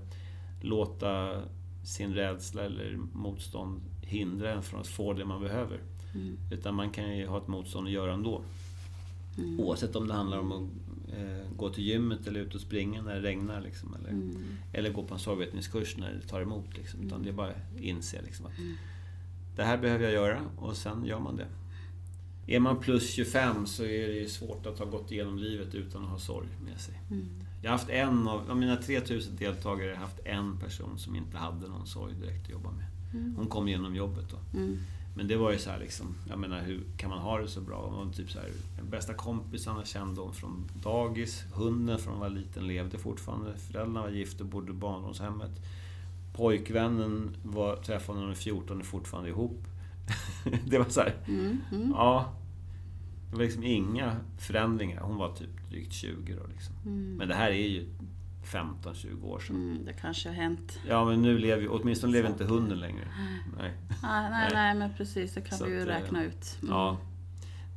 [0.62, 1.41] låta
[1.84, 5.80] sin rädsla eller motstånd hindra en från att få det man behöver.
[6.16, 6.38] Mm.
[6.51, 8.41] Utan man kan ju ha ett motstånd och göra ändå.
[9.38, 9.59] Mm.
[9.59, 10.70] Oavsett om det handlar om att
[11.18, 13.62] eh, gå till gymmet eller ut och springa när det regnar.
[13.62, 14.36] Liksom, eller, Mm.
[14.74, 16.78] eller gå på en sorgvetningskurs när det tar emot.
[16.78, 17.24] Liksom, utan Mm.
[17.24, 18.74] det är bara att inse liksom, att Mm.
[19.55, 21.47] det här behöver jag göra och sen gör man det.
[22.47, 26.03] Är man plus 25 så är det ju svårt att ha gått igenom livet utan
[26.03, 27.01] att ha sorg med sig.
[27.64, 31.38] Jag har haft en av, av mina 3000 deltagare, har haft en person som inte
[31.38, 32.86] hade någon sorg direkt att jobba med.
[33.38, 34.59] Hon kom igenom jobbet då.
[35.16, 37.62] Men det var ju så här liksom, jag menar hur kan man ha det så
[37.62, 37.88] bra?
[37.89, 42.68] Var typ så här, den bästa kompisarna kände hon från dagis, hunden från var liten
[42.68, 45.51] levde fortfarande, föräldrarna var gifta och bodde på barndomshemmet.
[46.36, 49.64] Pojkvännen var, träffade hon när hon var 14 och är fortfarande ihop.
[50.68, 51.57] det var så här, Mm.
[51.72, 51.89] Mm.
[51.89, 52.34] ja.
[53.30, 55.01] Det var liksom inga förändringar.
[55.01, 56.76] Hon var typ drygt 20 då liksom.
[56.86, 57.16] Mm.
[57.16, 57.86] Men det här är ju
[58.52, 59.56] 15-20 år sedan.
[59.56, 59.86] Mm.
[59.86, 60.80] Det kanske har hänt.
[60.88, 63.08] Ja men nu lever ju, åtminstone lever inte hunden längre.
[63.58, 63.74] Nej.
[64.04, 64.49] Ah, nej, Nej.
[64.54, 65.34] nej, men precis.
[65.34, 66.58] Det kan Så vi ju att, eh, räkna ut.
[66.62, 66.74] Mm.
[66.76, 66.97] Ja.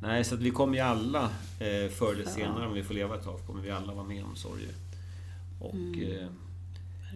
[0.01, 1.23] Nej, så att vi kommer ju alla,
[1.59, 4.23] eh, förr eller senare, om vi får leva ett tag, kommer vi alla vara med
[4.23, 4.71] om sorger.
[5.59, 6.01] Och Mm.
[6.01, 6.27] eh,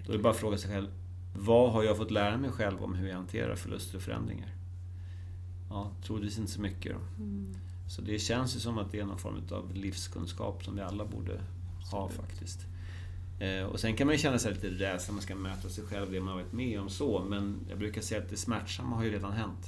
[0.05, 0.87] då är det bara att fråga sig själv,
[1.37, 4.49] vad har jag fått lära mig själv om hur jag hanterar förluster och förändringar?
[5.69, 7.23] Ja, troligtvis inte så mycket då.
[7.23, 7.55] Mm.
[7.87, 11.05] Så det känns ju som att det är någon form av livskunskap som vi alla
[11.05, 11.41] borde
[11.91, 12.29] ha Absolut.
[12.29, 12.59] faktiskt.
[13.39, 16.11] Eh, och sen kan man ju känna sig lite rädsla, man ska möta sig själv,
[16.11, 17.25] det man har varit med om så.
[17.29, 19.67] Men jag brukar säga att det smärtsamma har ju redan hänt.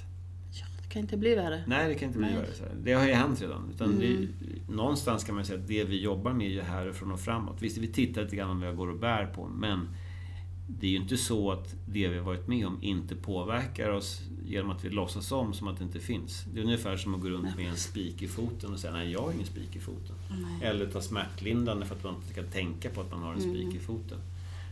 [0.53, 1.63] Ja, det kan inte bli värre.
[1.67, 2.35] Nej, det kan inte bli Nej.
[2.37, 2.71] värre.
[2.83, 3.69] Det har ju hänt redan.
[3.75, 4.29] Utan det, Mm.
[4.69, 7.61] någonstans kan man säga att det vi jobbar med är ju härifrån och framåt.
[7.61, 9.87] Visst, vi tittar lite grann om vad jag går och bär på, men
[10.79, 14.21] det är ju inte så att det vi har varit med om inte påverkar oss
[14.45, 16.45] genom att vi låtsas om som att det inte finns.
[16.53, 19.11] Det är ungefär som att gå runt med en spik i foten och säga nej,
[19.11, 20.15] jag har ingen spik i foten.
[20.29, 20.69] Nej.
[20.69, 23.63] Eller ta smärtlindrande för att man inte ska tänka på att man har en spik
[23.63, 23.75] Mm.
[23.75, 24.17] i foten.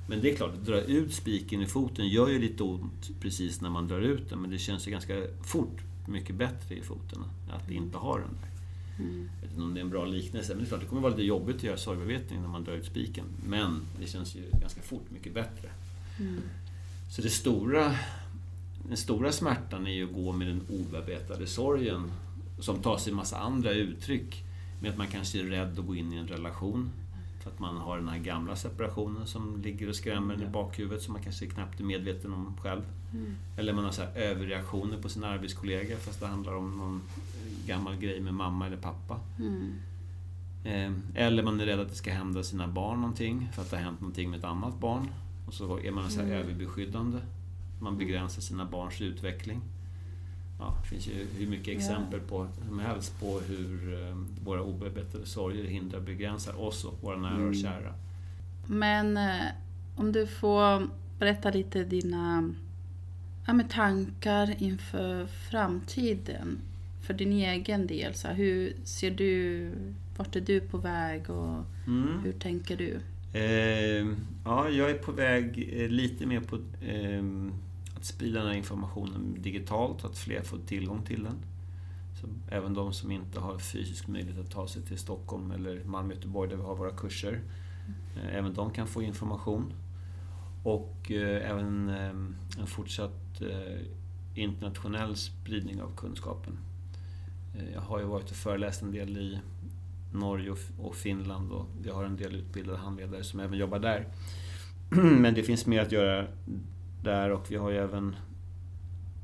[0.10, 3.62] Men det är klart, att dra ut spiken i foten gör ju lite ont precis
[3.62, 5.78] när man drar ut den, men det känns ju ganska fort
[6.08, 8.50] mycket bättre i foten att inte ha den där.
[9.06, 9.30] Mm.
[9.36, 11.02] Jag vet inte om det är en bra liknelse, men det är klart, det kommer
[11.02, 13.26] vara lite jobbigt att göra sorgbearbetning när man drar ut spiken.
[13.48, 15.70] Men det känns ju ganska fort mycket bättre.
[16.20, 16.42] Mm.
[17.10, 17.96] Så det stora,
[18.88, 22.12] den stora smärtan är ju att gå med den obearbetade sorgen
[22.60, 24.44] som tar sig en massa andra uttryck.
[24.82, 26.90] Med att man kanske är rädd att gå in i en relation.
[27.44, 31.02] För att man har den här gamla separationen som ligger och skrämmer en i bakhuvudet
[31.04, 32.82] som man kanske knappt är medveten om själv.
[33.14, 33.36] Mm.
[33.58, 37.02] Eller man har så överreaktioner på sina arbetskollegor fast det handlar om någon
[37.68, 39.20] gammal grej med mamma eller pappa.
[39.40, 39.74] Mm.
[40.64, 43.78] Eh, Eller man är rädd att det ska hända sina barn någonting för att det
[43.78, 45.08] har hänt någonting med ett annat barn.
[45.50, 46.38] Och så är man så här Mm.
[46.40, 47.18] överbeskyddande.
[47.80, 49.62] Man begränsar sina barns utveckling.
[50.60, 55.26] Ja, det finns ju hur mycket exempel på, som helst på hur eh, våra obearbetade
[55.26, 57.54] sorger hindrar och begränsar oss och våra nära och Mm.
[57.54, 57.94] kära.
[58.68, 59.46] Men eh,
[59.96, 60.88] om du får
[61.20, 62.54] berätta lite dina
[63.48, 66.58] ja, men tankar inför framtiden.
[67.02, 68.14] För din egen del.
[68.14, 69.72] Så här, hur ser du,
[70.18, 72.20] vart är du på väg och Mm.
[72.24, 73.00] hur tänker du?
[73.34, 74.08] Eh,
[74.46, 76.56] ja, jag är på väg eh, lite mer på
[76.86, 77.24] eh,
[77.98, 81.36] att sprida den här informationen digitalt, så att fler får tillgång till den.
[82.22, 86.14] Så även de som inte har fysisk möjlighet att ta sig till Stockholm eller Malmö,
[86.14, 87.42] Göteborg där vi har våra kurser.
[88.16, 89.74] Eh, även de kan få information.
[90.64, 93.86] Och eh, även eh, en fortsatt eh,
[94.36, 96.58] internationell spridning av kunskapen.
[97.56, 99.40] Eh, jag har ju varit och föreläst en del i
[100.12, 104.08] Norge och Finland och vi har en del utbildade handledare som även jobbar där.
[105.20, 106.28] Men det finns mer att göra
[107.04, 108.16] där och vi har ju även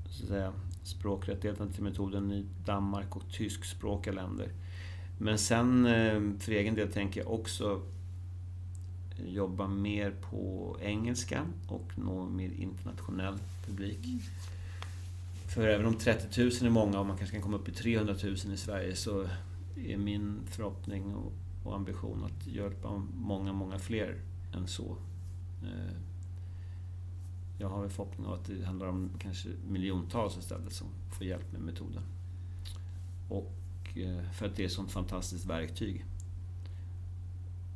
[0.09, 4.49] så att säga, språkrättigheterna till metoden i Danmark och tyskspråkiga länder.
[5.17, 7.81] Men sen eh, för egen del tänker jag också
[9.25, 13.99] jobba mer på engelska och nå mer internationell publik.
[15.55, 18.15] För även om 30 000 är många och man kanske kan komma upp i 300
[18.23, 19.27] 000 i Sverige så
[19.77, 24.21] är min förhoppning och, och ambition att hjälpa många, många fler
[24.53, 24.97] än så.
[25.63, 25.97] Eh,
[27.57, 31.51] jag har en förhoppning om att det handlar om kanske miljontals istället som får hjälp
[31.51, 32.03] med metoden.
[33.29, 36.05] Och eh, för att det är ett sånt fantastiskt verktyg.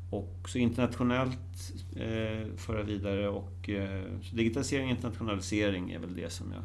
[0.09, 6.53] Och så internationellt eh, föra vidare och eh, digitalisering och internationalisering är väl det som
[6.53, 6.63] jag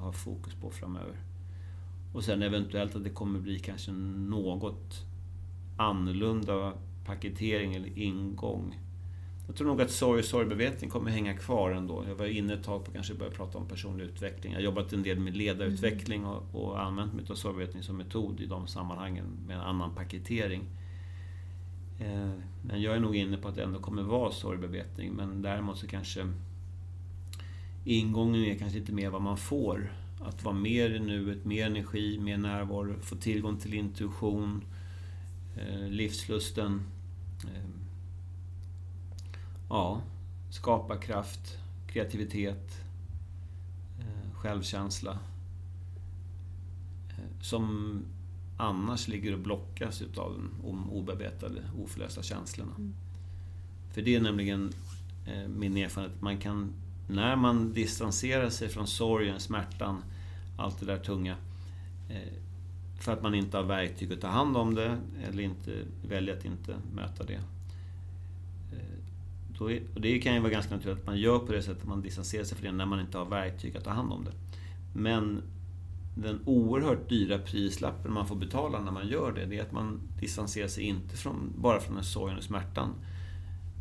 [0.00, 1.25] har fokus på framöver.
[2.12, 5.04] Och sen eventuellt att det kommer bli kanske något
[5.76, 6.72] annorlunda
[7.04, 8.78] paketering eller ingång.
[9.46, 12.04] Jag tror nog att sorg och sorgbevetning kommer hänga kvar ändå.
[12.08, 14.52] Jag var inne ett tag på att kanske börja prata om personlig utveckling.
[14.52, 18.40] Jag har jobbat en del med ledarutveckling och, och använt mig av sorgbevetning som metod
[18.40, 20.64] i de sammanhangen med en annan paketering.
[22.00, 22.32] Eh,
[22.62, 25.12] men jag är nog inne på att det ändå kommer vara sorgbevetning.
[25.12, 26.32] Men däremot så kanske
[27.84, 29.92] ingången är kanske lite mer vad man får.
[30.20, 34.64] Att vara mer i nuet, mer energi, mer närvaro, få tillgång till intuition,
[35.56, 36.82] eh, livslusten.
[37.44, 37.70] Eh,
[39.68, 40.02] ja,
[40.50, 42.80] skaparkraft, kreativitet,
[44.32, 45.18] självkänsla.
[47.40, 47.98] Som
[48.56, 52.74] annars ligger och blockas utav de obearbetade, oförlösta känslorna.
[52.78, 52.94] Mm.
[53.90, 54.72] För det är nämligen
[55.26, 56.72] eh, min erfarenhet, man kan,
[57.08, 60.02] när man distanserar sig från sorgen, smärtan,
[60.56, 61.36] allt det där tunga,
[62.10, 62.32] eh,
[63.00, 64.98] för att man inte har verktyg att ta hand om det,
[65.28, 67.40] eller inte väljer att inte möta det.
[68.72, 68.98] Eh,
[69.58, 71.86] då är, och det kan ju vara ganska naturligt att man gör på det sättet,
[71.86, 74.32] man distanserar sig från det när man inte har verktyg att ta hand om det.
[74.94, 75.42] Men
[76.14, 80.00] den oerhört dyra prislappen man får betala när man gör det, det är att man
[80.20, 82.94] distanserar sig inte från, bara från den sorgen och smärtan.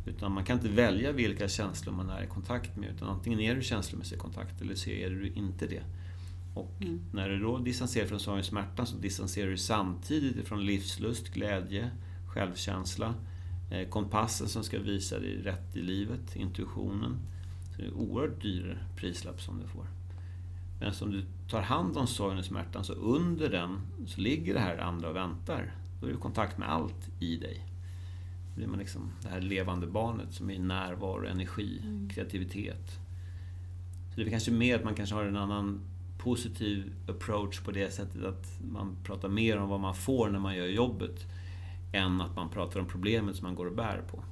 [0.05, 3.55] Utan man kan inte välja vilka känslor man är i kontakt med, utan antingen är
[3.55, 5.83] du känslomässig kontakt eller så är du inte det.
[6.53, 7.01] Och mm.
[7.13, 11.91] när du då distanserar från sorgen och smärtan så distanserar du samtidigt från livslust, glädje,
[12.33, 13.13] självkänsla,
[13.71, 17.17] eh, kompassen som ska visa dig rätt i livet, intuitionen.
[17.71, 19.85] Så det är en oerhört dyr prislapp som du får.
[20.79, 24.59] Men om du tar hand om sorgen och smärtan så under den så ligger det
[24.59, 25.75] här andra och väntar.
[25.99, 27.74] Då är du i kontakt med allt i dig.
[28.55, 32.09] Blir man liksom det här levande barnet som är närvaro, energi, mm.
[32.09, 32.99] kreativitet.
[34.09, 35.79] Så det är kanske mer att man kanske har en annan
[36.17, 40.55] positiv approach på det sättet att man pratar mer om vad man får när man
[40.55, 41.25] gör jobbet
[41.91, 44.23] än att man pratar om problemet som man går och bär på.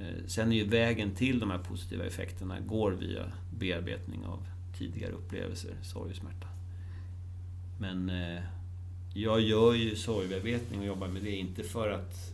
[0.00, 3.24] Eh, sen är ju vägen till de här positiva effekterna går via
[3.58, 4.46] bearbetning av
[4.78, 6.48] tidigare upplevelser, sorg och smärta.
[7.78, 8.42] Men eh,
[9.14, 12.33] jag gör ju sorgbearbetning och jobbar med det, inte för att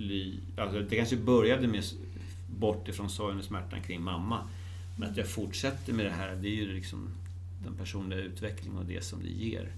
[0.00, 0.40] fly...
[0.56, 1.84] Alltså det kanske började med
[2.58, 4.48] bort ifrån sorgen och smärtan kring mamma.
[4.96, 7.08] Men att jag fortsätter med det här, det är ju liksom
[7.64, 9.72] den personliga utvecklingen och det som det ger.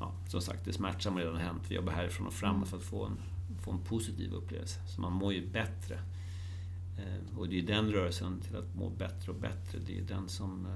[0.00, 1.62] Ja, som sagt, det smärtsamma har redan hänt.
[1.68, 3.18] Vi jobbar härifrån och framåt för att få en,
[3.64, 4.80] få en positiv upplevelse.
[4.86, 5.94] Så man mår ju bättre.
[6.98, 10.28] Eh, och det är den rörelsen till att må bättre och bättre, det är den
[10.28, 10.72] som eh,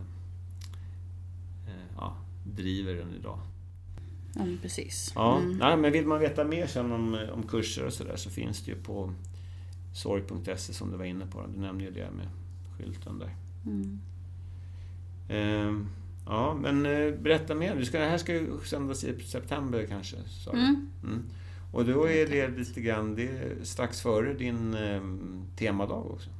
[1.75, 3.39] eh, ja, driver den idag.
[4.35, 5.13] Ja, precis.
[5.15, 5.59] Ja, mm.
[5.59, 8.71] nej, men vill man veta mer sen om, om kurser och sådär så finns det
[8.71, 9.13] ju på
[9.95, 11.47] sorg.se som du var inne på.
[11.55, 12.29] Du nämnde ju det med
[12.79, 13.37] skylten där.
[13.67, 14.01] Mm.
[15.29, 15.89] Ehm,
[16.27, 16.83] ja, men
[17.23, 17.77] berätta mer.
[17.77, 20.59] Du ska, det här ska ju sändas i september kanske, sa du?
[20.59, 20.91] Mm.
[21.03, 21.23] mm.
[21.73, 25.03] Och då är det lite grann, det är strax före din eh,
[25.57, 26.31] temadag också.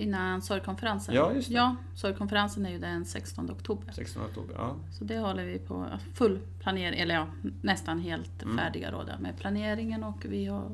[0.00, 1.14] Innan sorgkonferensen?
[1.14, 1.54] Ja, just det.
[1.54, 3.92] Ja, sorgkonferensen är ju den 16 oktober.
[3.92, 4.76] 16 oktober, ja.
[4.98, 7.26] Så det håller vi på full planering, eller ja,
[7.62, 8.58] nästan helt mm.
[8.58, 10.70] färdiga då med planeringen och vi har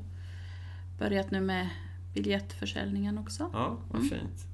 [0.98, 1.68] börjat nu med
[2.14, 3.50] biljettförsäljningen också.
[3.52, 4.10] Ja, vad mm.
[4.10, 4.46] fint.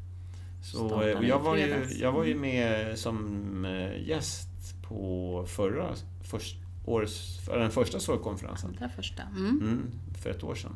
[0.62, 6.56] Så, eh, jag, var ju, jag var ju med som eh, gäst på förra, först,
[6.86, 8.76] årets, den första sorgkonferensen.
[8.78, 9.22] Den första.
[9.22, 9.48] Mm.
[9.48, 9.90] Mm,
[10.22, 10.74] för ett år sedan.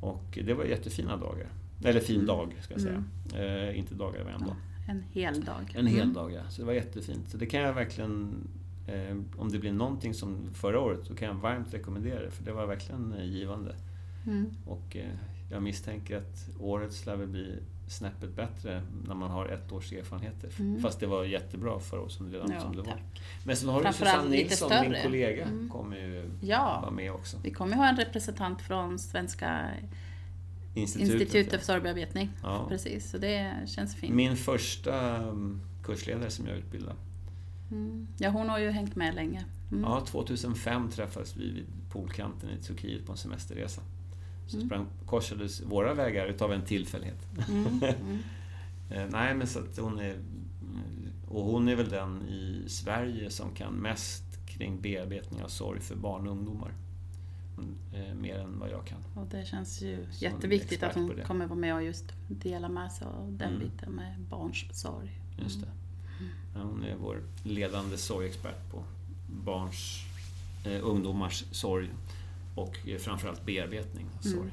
[0.00, 1.48] Och det var jättefina dagar.
[1.84, 2.26] Eller fin mm.
[2.26, 3.04] dag, ska jag säga.
[3.34, 3.68] Mm.
[3.68, 4.56] Eh, inte dagar, var en dag.
[4.88, 5.74] En hel dag.
[5.74, 6.14] En hel mm.
[6.14, 6.40] dag, ja.
[6.48, 7.30] Så det var jättefint.
[7.30, 8.34] Så det kan jag verkligen...
[8.86, 12.30] Eh, om det blir någonting som förra året, så kan jag varmt rekommendera det.
[12.30, 13.74] För det var verkligen eh, givande.
[14.26, 14.50] Mm.
[14.66, 15.10] Och eh,
[15.50, 17.58] jag misstänker att årets lär väl bli
[17.88, 20.50] snäppet bättre när man har ett års erfarenheter.
[20.58, 20.82] Mm.
[20.82, 23.02] Fast det var jättebra för oss redan ja, som det var.
[23.44, 25.68] Men så har du Susanne Nilsson, min kollega, mm.
[25.68, 26.78] kommer ju ja.
[26.82, 27.36] vara med också.
[27.42, 29.70] Vi kommer ha en representant från Svenska
[30.74, 31.20] Institutet.
[31.20, 32.30] Institutet för sorgbearbetning.
[32.42, 32.66] Ja.
[32.68, 34.14] Precis, så det känns fint.
[34.14, 36.96] Min första mm, kursledare som jag utbildade.
[37.70, 38.06] Mm.
[38.18, 39.44] Ja, hon har ju hängt med länge.
[39.72, 39.84] Mm.
[39.84, 43.80] Ja, 2005 träffades vi vid poolkanten i Turkiet på en semesterresa.
[44.46, 44.68] Så Mm.
[44.68, 47.18] sprang, korsades våra vägar utav en tillfällighet.
[47.48, 47.66] Mm.
[47.82, 48.18] Mm.
[48.90, 50.16] Eh, Nej, men så att hon är...
[51.28, 55.96] Och hon är väl den i Sverige som kan mest kring bearbetning av sorg för
[55.96, 56.72] barn och ungdomar.
[57.60, 58.98] Hon, eh, mer än vad jag kan.
[59.14, 62.92] Och det känns ju Så jätteviktigt att hon kommer vara med och just dela med
[62.92, 63.60] sig av den Mm.
[63.68, 65.20] biten med barns sorg.
[65.42, 65.68] Just det.
[66.54, 68.84] Ja, hon är vår ledande sorgexpert på
[69.44, 69.98] barns,
[70.64, 71.88] eh, ungdomars sorg
[72.54, 74.38] och eh, framförallt bearbetning av Mm.
[74.38, 74.50] sorg.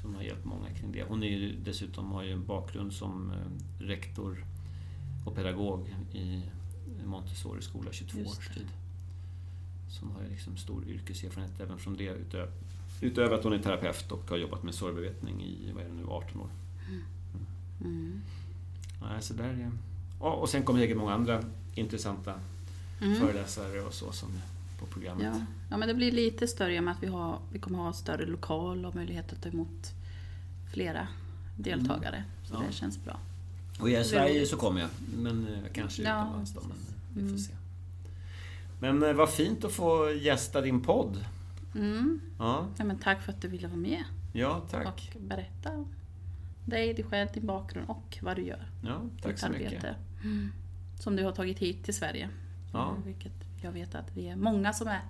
[0.00, 1.02] Så hon har hjälpt många kring det.
[1.08, 4.44] Hon är ju dessutom har ju en bakgrund som eh, rektor
[5.26, 6.42] och pedagog i
[7.06, 8.66] Montessori skola 22 Just års tid.
[9.88, 12.50] Så hon har liksom stor yrkeserfarenhet även från det utöver,
[13.00, 16.04] utöver att hon är terapeut och har jobbat med sorgbearbetning i vad är det nu,
[16.08, 16.50] 18 år.
[17.84, 18.20] Mm.
[19.02, 19.70] Nej, så där är...
[20.20, 21.42] Ja, och sen kommer säkert många andra
[21.74, 22.34] intressanta
[23.02, 23.20] Mm.
[23.20, 25.24] föreläsare och så som är på programmet.
[25.26, 25.40] Ja.
[25.70, 27.92] ja, men det blir lite större i och med att vi, har, vi kommer ha
[27.92, 29.92] större lokal och möjlighet att ta emot
[30.72, 31.08] flera
[31.56, 32.24] deltagare.
[32.44, 32.62] Så Mm.
[32.62, 32.68] Ja.
[32.70, 33.20] det känns bra.
[33.80, 36.60] Och är jag i Sverige så kommer jag, men eh, kanske Ja, utomlands då.
[36.60, 36.76] Men
[37.14, 37.38] vi får Mm.
[37.38, 37.52] se.
[38.80, 41.24] Men eh, vad fint att få gästa din podd.
[41.74, 42.20] Mm.
[42.38, 44.86] Ja, Ja, men tack för att du ville vara med ja tack.
[44.86, 45.86] och berätta om
[46.64, 48.66] dig, dig själv, din bakgrund och vad du gör.
[48.84, 49.66] Ja, tack ditt så mycket.
[49.66, 49.94] arbete.
[50.24, 50.52] Mm.
[51.00, 52.28] Som du har tagit hit till Sverige.
[52.72, 52.94] Ja.
[53.06, 55.00] Vilket jag vet att vi är många som är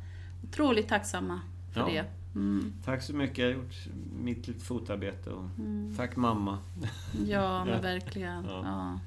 [0.45, 1.41] otroligt tacksamma
[1.73, 1.87] för Ja.
[1.87, 2.05] det.
[2.35, 2.73] Mm.
[2.85, 3.39] Tack så mycket.
[3.39, 3.75] Jag har gjort
[4.23, 5.31] mitt fotarbete.
[5.31, 5.95] Och Mm.
[5.97, 6.59] Tack mamma.
[7.27, 7.81] Ja, men Ja.
[7.81, 8.45] verkligen.
[8.45, 9.01] Ja.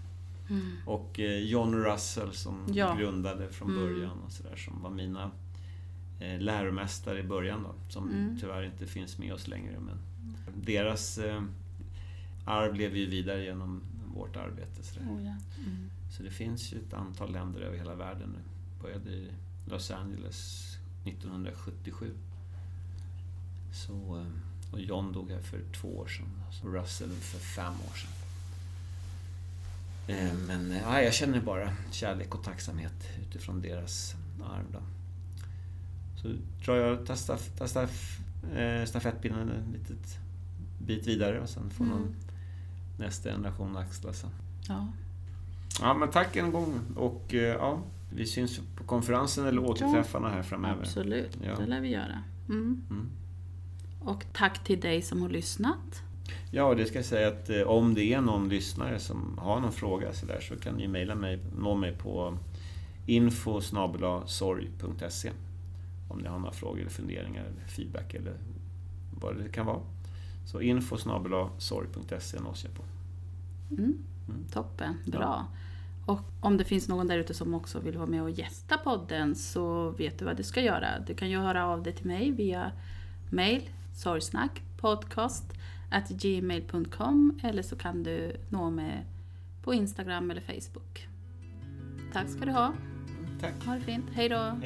[0.52, 0.72] Mm.
[0.86, 2.96] Och eh, John Russell som Ja.
[2.96, 3.82] grundade från Mm.
[3.84, 5.32] början och sådär som var mina
[6.20, 7.76] eh, läromästare i början då.
[7.90, 8.38] Som Mm.
[8.40, 9.80] tyvärr inte finns med oss längre.
[9.80, 9.98] Men
[10.56, 11.42] deras eh,
[12.46, 13.82] arv lever ju vidare genom
[14.16, 14.84] vårt arbete.
[14.84, 15.06] Sådär.
[15.06, 15.36] Oh, ja.
[15.66, 15.90] mm.
[16.18, 18.40] Så det finns ju ett antal länder över hela världen nu.
[18.84, 19.28] Började i
[19.68, 20.68] Los Angeles
[21.06, 22.12] 1977.
[23.74, 24.26] Så,
[24.72, 26.28] och John dog här för två år sedan.
[26.52, 28.12] Så Russell för fem år sedan.
[30.08, 34.66] Eh, Men eh, ja, jag känner bara kärlek och tacksamhet utifrån deras arv.
[34.74, 34.80] Då.
[36.22, 36.28] Så
[36.66, 38.20] drar jag tar staff, tar staff,
[38.56, 40.18] eh, stafettpinnen en litet
[40.86, 42.14] bit vidare och sen får någon Mm.
[42.98, 44.30] nästa generation axla sen.
[44.68, 44.88] ja.
[45.82, 47.84] Ja, men tack en gång och eh, ja,
[48.14, 50.82] vi syns på konferensen eller återträffarna här framöver.
[50.82, 51.38] absolut.
[51.46, 51.56] Ja.
[51.60, 52.24] Det lär vi göra.
[52.50, 52.82] Mm.
[52.90, 53.10] Mm.
[54.00, 56.04] Och tack till dig som har lyssnat.
[56.52, 59.72] Ja, det ska jag säga att eh, om det är någon lyssnare som har någon
[59.72, 62.38] fråga så, där, så kan ni mejla mig, nå mig på
[63.06, 65.32] info sorg.se
[66.08, 68.34] om ni har några frågor eller funderingar eller feedback eller
[69.22, 69.80] vad det kan vara.
[70.46, 70.98] Så info
[71.58, 72.84] sorg.se nås jag på.
[73.70, 73.98] Mm.
[74.30, 74.46] Mm.
[74.52, 75.48] Toppen, bra.
[76.06, 79.36] Och om det finns någon där ute som också vill vara med och gästa podden
[79.36, 81.00] så vet du vad du ska göra.
[81.08, 82.72] Du kan ju höra av dig till mig via
[83.30, 85.54] mail, sorgsnack, podcast,
[85.92, 89.06] at gmail.com eller så kan du nå mig
[89.64, 91.08] på Instagram eller Facebook.
[92.14, 92.74] Tack ska du ha.
[93.42, 93.66] Tack.
[93.66, 94.06] Ha det fint.
[94.14, 94.58] Hej då.